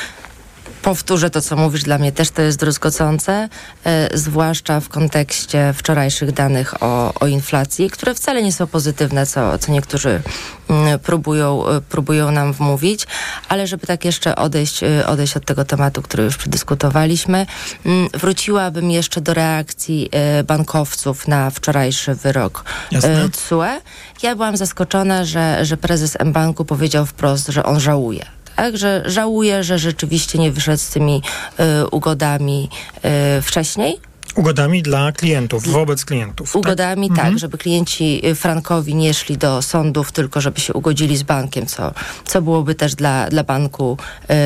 [0.81, 3.49] Powtórzę to, co mówisz, dla mnie też to jest druzgocące,
[3.85, 9.57] e, zwłaszcza w kontekście wczorajszych danych o, o inflacji, które wcale nie są pozytywne, co,
[9.57, 10.21] co niektórzy
[10.69, 13.07] mm, próbują, e, próbują nam wmówić,
[13.49, 17.45] ale żeby tak jeszcze odejść, e, odejść od tego tematu, który już przedyskutowaliśmy,
[17.85, 20.09] mm, wróciłabym jeszcze do reakcji
[20.47, 23.23] bankowców na wczorajszy wyrok Jasne.
[23.23, 23.81] e, TSUE.
[24.23, 28.38] Ja byłam zaskoczona, że, że prezes M-Banku powiedział wprost, że on żałuje.
[28.59, 31.21] Tak, że żałuje, że rzeczywiście nie wyszedł z tymi
[31.57, 32.69] e, ugodami
[33.01, 34.08] e, wcześniej.
[34.35, 36.55] Ugodami dla klientów, wobec klientów.
[36.55, 37.37] Ugodami, tak, Mhm.
[37.37, 41.91] żeby klienci y, frankowi nie szli do sądów, tylko żeby się ugodzili z bankiem, co,
[42.25, 43.97] co byłoby też dla, dla banku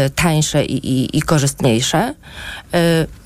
[0.06, 2.14] y, tańsze i, i, i korzystniejsze.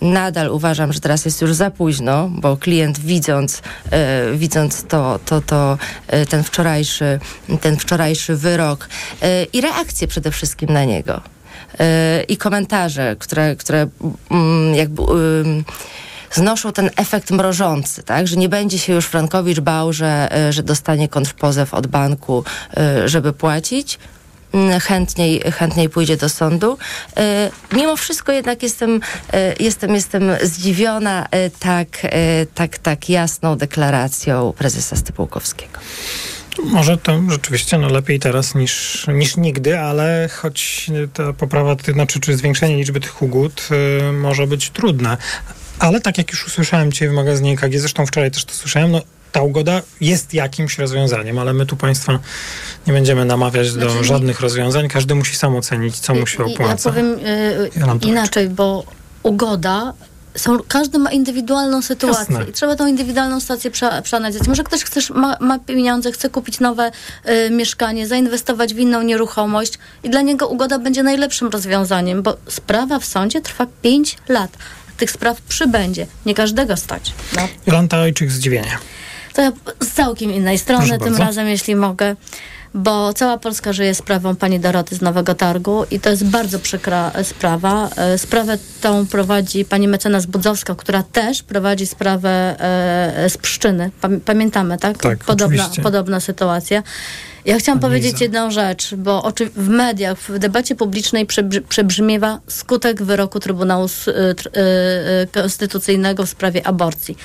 [0.01, 5.19] Y, nadal uważam, że teraz jest już za późno, bo klient widząc, y, widząc to,
[5.25, 5.77] to, to
[6.13, 7.19] y, ten, wczorajszy,
[7.61, 8.89] ten wczorajszy wyrok
[9.23, 11.21] y, i reakcję przede wszystkim na niego.
[12.27, 13.87] I komentarze, które, które
[14.31, 15.03] mm, jakby.
[16.31, 18.27] Znoszą ten efekt mrożący, tak?
[18.27, 22.43] Że nie będzie się już Frankowicz bał, że, e, że dostanie kontrpozew od banku,
[22.77, 23.99] e, żeby płacić.
[24.53, 26.77] Mm, Chętniej, chętniej pójdzie do sądu.
[27.17, 28.99] E, Mimo wszystko jednak jestem,
[29.59, 31.27] jestem, jestem zdziwiona
[31.59, 31.87] tak,
[32.53, 35.79] tak, tak jasną deklaracją prezesa Stypułkowskiego.
[36.63, 42.37] Może to rzeczywiście no, lepiej teraz niż, niż nigdy, ale choć ta poprawa, znaczy, czy
[42.37, 43.67] zwiększenie liczby tych ugód
[44.09, 45.17] y, może być trudne.
[45.79, 49.01] Ale tak jak już usłyszałem dzisiaj w magazynie EKG, zresztą wczoraj też to słyszałem, no
[49.31, 52.19] ta ugoda jest jakimś rozwiązaniem, ale my tu Państwa
[52.87, 54.87] nie będziemy namawiać do Znaczy, żadnych rozwiązań.
[54.87, 56.89] Każdy musi sam ocenić, co mu się opłaca.
[56.89, 57.19] Ja powiem
[57.75, 58.83] y, mam to inaczej, bo
[59.23, 59.93] ugoda.
[60.35, 62.49] Są, każdy ma indywidualną sytuację Jasne.
[62.49, 64.47] i trzeba tą indywidualną sytuację prze, przeanalizować.
[64.47, 66.91] Może ktoś ma, ma pieniądze, chce kupić nowe
[67.29, 69.73] y, mieszkanie, zainwestować w inną nieruchomość
[70.03, 74.51] i dla niego ugoda będzie najlepszym rozwiązaniem, bo sprawa w sądzie trwa 5 lat.
[74.97, 76.07] Tych spraw przybędzie.
[76.25, 77.13] Nie każdego stać.
[77.35, 77.47] No.
[77.67, 78.77] Jolanta Ojczyk, zdziwienie.
[79.37, 81.23] To ja z całkiem innej strony Proszę tym bardzo.
[81.23, 82.15] razem, jeśli mogę,
[82.73, 87.11] bo cała Polska żyje sprawą pani Doroty z Nowego Targu i to jest bardzo przykra
[87.13, 87.89] e, sprawa.
[87.95, 92.29] E, Sprawę tą prowadzi pani mecenas Budzowska, która też prowadzi sprawę
[92.59, 93.91] e, z Pszczyny.
[94.01, 94.97] Pam- Pamiętamy, tak?
[94.97, 95.81] Tak, podobna, oczywiście.
[95.81, 96.83] podobna sytuacja.
[97.45, 101.27] Ja chciałam powiedzieć jedną rzecz, bo w mediach, w debacie publicznej
[101.69, 103.87] przebrzmiewa skutek wyroku Trybunału
[105.31, 107.17] Konstytucyjnego w sprawie aborcji.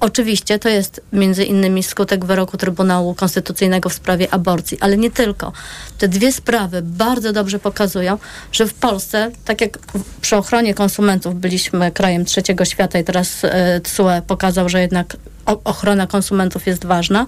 [0.00, 5.52] Oczywiście to jest między innymi skutek wyroku Trybunału Konstytucyjnego w sprawie aborcji, ale nie tylko.
[5.98, 8.18] Te dwie sprawy bardzo dobrze pokazują,
[8.52, 9.78] że w Polsce, tak jak
[10.20, 15.16] przy ochronie konsumentów byliśmy krajem trzeciego świata i teraz e, TSUE pokazał, że jednak
[15.64, 17.26] ochrona konsumentów jest ważna,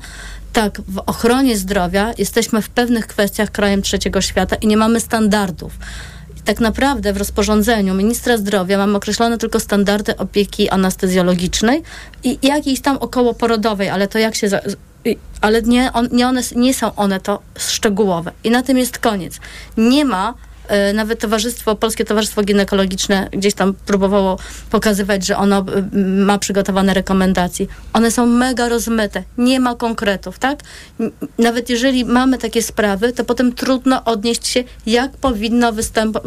[0.53, 5.73] tak w ochronie zdrowia jesteśmy w pewnych kwestiach krajem trzeciego świata i nie mamy standardów.
[6.45, 11.83] Tak naprawdę w rozporządzeniu ministra zdrowia mamy określone tylko standardy opieki anestezjologicznej
[12.25, 14.49] i jakiejś tam okołoporodowej, ale to jak się.
[14.49, 14.61] Za,
[15.41, 18.33] ale nie, on, nie, one, nie są one to szczegółowe.
[18.45, 19.41] I na tym jest koniec.
[19.77, 20.35] Nie ma
[20.95, 24.39] nawet towarzystwo, Polskie Towarzystwo Ginekologiczne gdzieś tam próbowało
[24.71, 27.67] pokazywać, że ono e, ma przygotowane rekomendacje.
[27.93, 29.23] One są mega rozmyte.
[29.39, 30.59] Nie ma konkretów, tak?
[31.39, 36.19] Nawet jeżeli mamy takie sprawy, to potem trudno odnieść się, jak powinno występ,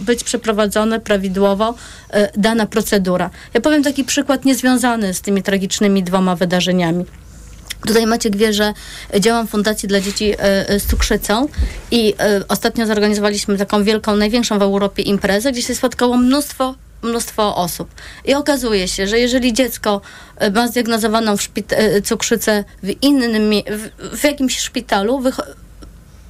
[0.00, 1.74] być przeprowadzone prawidłowo
[2.10, 3.30] e, dana procedura.
[3.54, 7.04] Ja powiem taki przykład niezwiązany z tymi tragicznymi dwoma wydarzeniami.
[7.86, 8.74] Tutaj Maciek wie, że
[9.20, 11.48] działam w Fundacji dla Dzieci e, e, z Cukrzycą
[11.90, 17.56] i e, ostatnio zorganizowaliśmy taką wielką, największą w Europie imprezę, gdzie się spotkało mnóstwo mnóstwo
[17.56, 17.88] osób.
[18.24, 20.00] I okazuje się, że jeżeli dziecko
[20.54, 21.34] ma zdiagnozowaną
[22.04, 25.22] cukrzycę w innym, w, w jakimś szpitalu,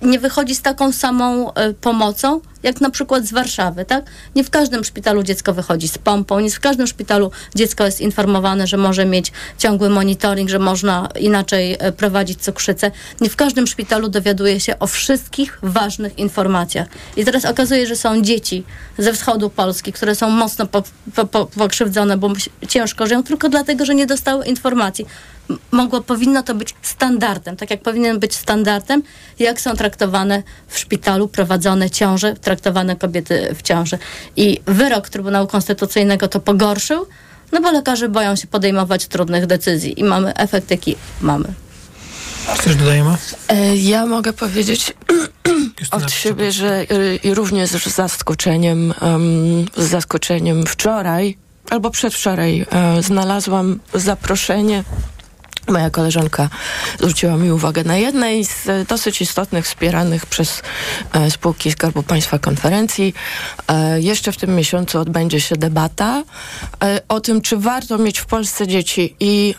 [0.03, 4.05] nie wychodzi z taką samą e, pomocą, jak na przykład z Warszawy, tak?
[4.37, 8.67] Nie w każdym szpitalu dziecko wychodzi z pompą, nie w każdym szpitalu dziecko jest informowane,
[8.67, 12.91] że może mieć ciągły monitoring, że można inaczej e, prowadzić cukrzycę.
[13.21, 16.89] Nie w każdym szpitalu dowiaduje się o wszystkich ważnych informacjach.
[17.17, 18.65] I teraz okazuje, że są dzieci
[18.99, 20.83] ze wschodu Polski, które są mocno po,
[21.15, 22.33] po, po, pokrzywdzone, bo
[22.69, 25.07] ciężko żyją, tylko dlatego, że nie dostały informacji
[25.71, 29.03] mogło, powinno to być standardem, tak jak powinien być standardem,
[29.39, 33.99] jak są traktowane w szpitalu prowadzone ciąże, traktowane kobiety w ciąży.
[34.37, 37.07] I wyrok Trybunału Konstytucyjnego to pogorszył,
[37.53, 41.49] no bo lekarze boją się podejmować trudnych decyzji i mamy efekt, jaki mamy.
[42.63, 43.17] Coś dodajemy?
[43.49, 44.95] E, Ja mogę powiedzieć
[45.91, 46.85] od siebie, że
[47.23, 51.37] i również z zaskoczeniem, em, z zaskoczeniem wczoraj
[51.71, 54.85] albo przedwczoraj e, znalazłam zaproszenie.
[55.69, 56.49] Moja koleżanka
[56.99, 60.63] zwróciła mi uwagę na jednej z dosyć istotnych, wspieranych przez
[61.13, 63.15] e, spółki Skarbu Państwa konferencji.
[63.69, 66.23] E, jeszcze w tym miesiącu odbędzie się debata
[66.85, 69.17] e, o tym, czy warto mieć w Polsce dzieci.
[69.21, 69.55] I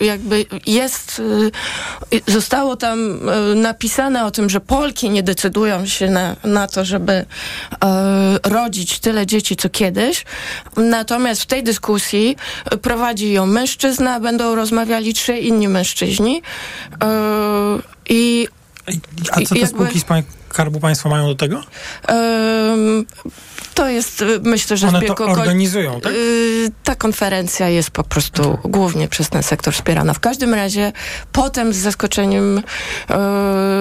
[0.00, 1.22] jakby jest,
[2.26, 3.20] zostało tam
[3.56, 7.24] napisane o tym, że Polki nie decydują się na, na to, żeby
[8.44, 10.24] rodzić tyle dzieci, co kiedyś.
[10.76, 12.36] Natomiast w tej dyskusji
[12.82, 16.42] prowadzi ją mężczyzna, będą rozmawiali trzy inni mężczyźni.
[17.04, 17.06] E,
[18.08, 18.48] I
[19.32, 20.00] A co te jakby- spółki
[20.50, 21.62] Skarbu Państwa mają do tego?
[23.74, 26.12] To jest, y, myślę, że One to organizują, tak?
[26.12, 30.14] Y, Ta konferencja jest po prostu głównie przez ten sektor wspierana.
[30.14, 30.92] W każdym razie
[31.32, 32.62] potem z zaskoczeniem y,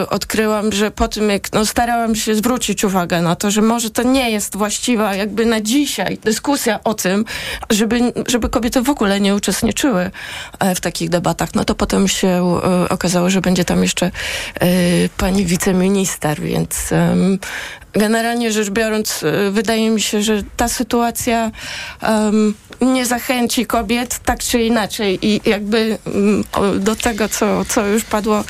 [0.09, 4.03] odkryłam, że po tym jak no, starałam się zwrócić uwagę na to, że może to
[4.03, 7.25] nie jest właściwa jakby na dzisiaj dyskusja o tym,
[7.69, 10.11] żeby, żeby kobiety w ogóle nie uczestniczyły
[10.59, 11.55] e, w takich debatach.
[11.55, 14.69] No to potem się e, okazało, że będzie tam jeszcze e,
[15.17, 16.93] pani wiceminister, więc
[17.93, 21.51] generalnie rzecz biorąc, e, wydaje mi się, że ta sytuacja
[22.01, 25.97] em, nie zachęci kobiet tak czy inaczej i jakby
[26.51, 28.43] o, do tego, co, co już padło,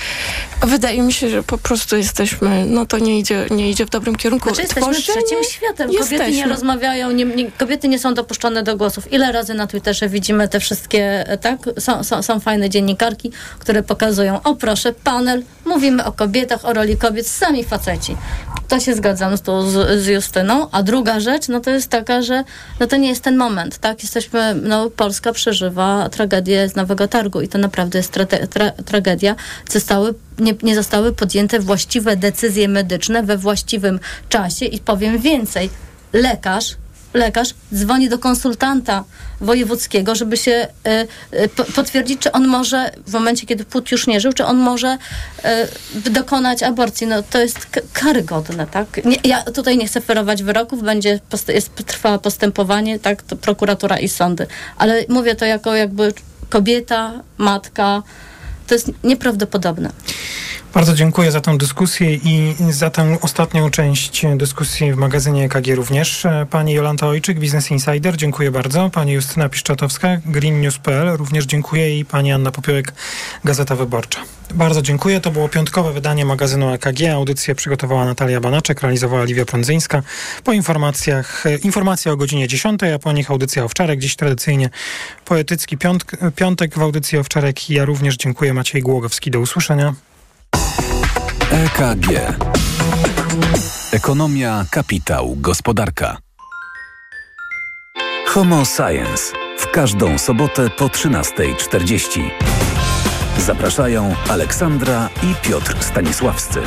[0.61, 4.15] wydaje mi się, że po prostu jesteśmy, no to nie idzie, nie idzie w dobrym
[4.15, 4.49] kierunku.
[4.49, 5.89] Znaczy jesteśmy Tworzenie- trzecim światem.
[5.99, 9.13] Kobiety nie rozmawiają, nie, nie, kobiety nie są dopuszczone do głosów.
[9.13, 11.59] Ile razy na Twitterze widzimy te wszystkie, e, tak?
[11.79, 16.97] Są, są, są fajne dziennikarki, które pokazują, o proszę, panel, mówimy o kobietach, o roli
[16.97, 18.17] kobiet, sami faceci.
[18.67, 19.28] To się zgadzam.
[19.37, 19.43] Z,
[20.03, 22.43] z Justyną, a druga rzecz, no to jest taka, że
[22.79, 24.03] no to nie jest ten moment, tak?
[24.03, 29.35] Jesteśmy, no Polska przeżywa tragedię z Nowego Targu i to naprawdę jest tra tra tragedia.
[29.69, 33.99] Zostały, nie, nie zostały podjęte właściwe decyzje medyczne we właściwym
[34.29, 35.69] czasie i powiem więcej,
[36.13, 36.75] lekarz
[37.13, 39.03] lekarz dzwoni do konsultanta
[39.41, 40.67] wojewódzkiego, żeby się
[41.31, 44.57] y, y, potwierdzić, czy on może, w momencie, kiedy płód już nie żył, czy on
[44.57, 44.97] może
[46.05, 47.07] y, dokonać aborcji.
[47.07, 49.05] No to jest karygodne, tak?
[49.05, 54.09] Nie, ja tutaj nie chcę ferować wyroków, będzie, jest, trwa postępowanie, tak, to prokuratura i
[54.09, 54.47] sądy.
[54.77, 56.13] Ale mówię to jako jakby
[56.49, 58.03] kobieta, matka,
[58.67, 59.91] to jest nieprawdopodobne.
[60.73, 66.27] Bardzo dziękuję za tę dyskusję i za tę ostatnią część dyskusji w magazynie EKG również.
[66.49, 68.89] Pani Jolanta Ojczyk, Business Insider, dziękuję bardzo.
[68.89, 72.93] Pani Justyna Piszczatowska, Green News.pl, również dziękuję i pani Anna Popiołek,
[73.43, 74.19] Gazeta Wyborcza.
[74.53, 75.21] Bardzo dziękuję.
[75.21, 77.01] To było piątkowe wydanie magazynu EKG.
[77.13, 80.03] Audycję przygotowała Natalia Banaczek, realizowała Liwia Prądzyńska.
[80.43, 83.99] Po informacjach, informacja o godzinie 10, a po nich audycja Owczarek.
[83.99, 84.69] Dziś tradycyjnie
[85.25, 87.69] poetycki piątek, piątek w audycji Owczarek.
[87.69, 88.53] Ja również dziękuję.
[88.53, 89.31] Maciej Głogowski.
[89.31, 89.93] Do usłyszenia.
[91.51, 92.07] EKG.
[93.91, 96.17] Ekonomia, kapitał, gospodarka.
[98.27, 99.33] Homo Science.
[99.59, 102.29] W każdą sobotę po 13.40.
[103.37, 106.59] Zapraszają Aleksandra i Piotr Stanisławscy.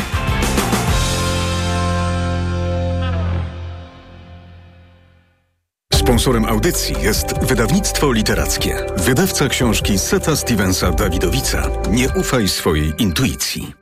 [6.03, 8.87] Sponsorem audycji jest wydawnictwo literackie.
[8.97, 11.69] Wydawca książki Seta Stevensa Dawidowica.
[11.91, 13.75] Nie ufaj swojej intuicji.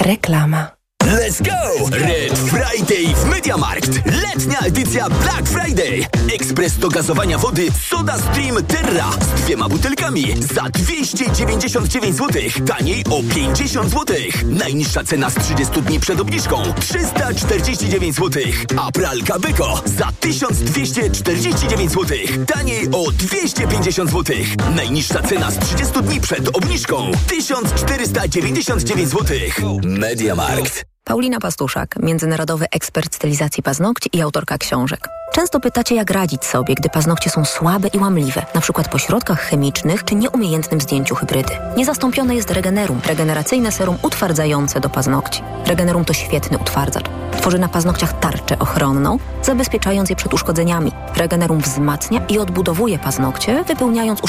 [0.00, 0.75] Reklama.
[1.06, 1.86] Let's go!
[1.90, 3.90] Red Friday w Mediamarkt.
[4.06, 6.06] Letnia edycja Black Friday.
[6.34, 12.42] Ekspres do gazowania wody Soda Stream Terra z dwiema butelkami za 299 zł.
[12.66, 14.16] Taniej o 50 zł.
[14.44, 18.42] Najniższa cena z 30 dni przed obniżką 349 zł.
[18.80, 22.18] A pralka Beko za 1249 zł.
[22.46, 24.36] Taniej o 250 zł.
[24.76, 29.36] Najniższa cena z 30 dni przed obniżką 1499 zł.
[29.84, 30.95] Mediamarkt.
[31.08, 35.08] Paulina Pastuszak, międzynarodowy ekspert stylizacji paznokci i autorka książek.
[35.32, 40.04] Często pytacie, jak radzić sobie, gdy paznokcie są słabe i łamliwe, przykład po środkach chemicznych
[40.04, 41.52] czy nieumiejętnym zdjęciu hybrydy.
[41.76, 45.42] Niezastąpione jest Regenerum, regeneracyjne serum utwardzające do paznokci.
[45.66, 47.04] Regenerum to świetny utwardzacz.
[47.32, 50.92] Tworzy na paznokciach tarczę ochronną, zabezpieczając je przed uszkodzeniami.
[51.16, 54.24] Regenerum wzmacnia i odbudowuje paznokcie, wypełniając uszkodzenia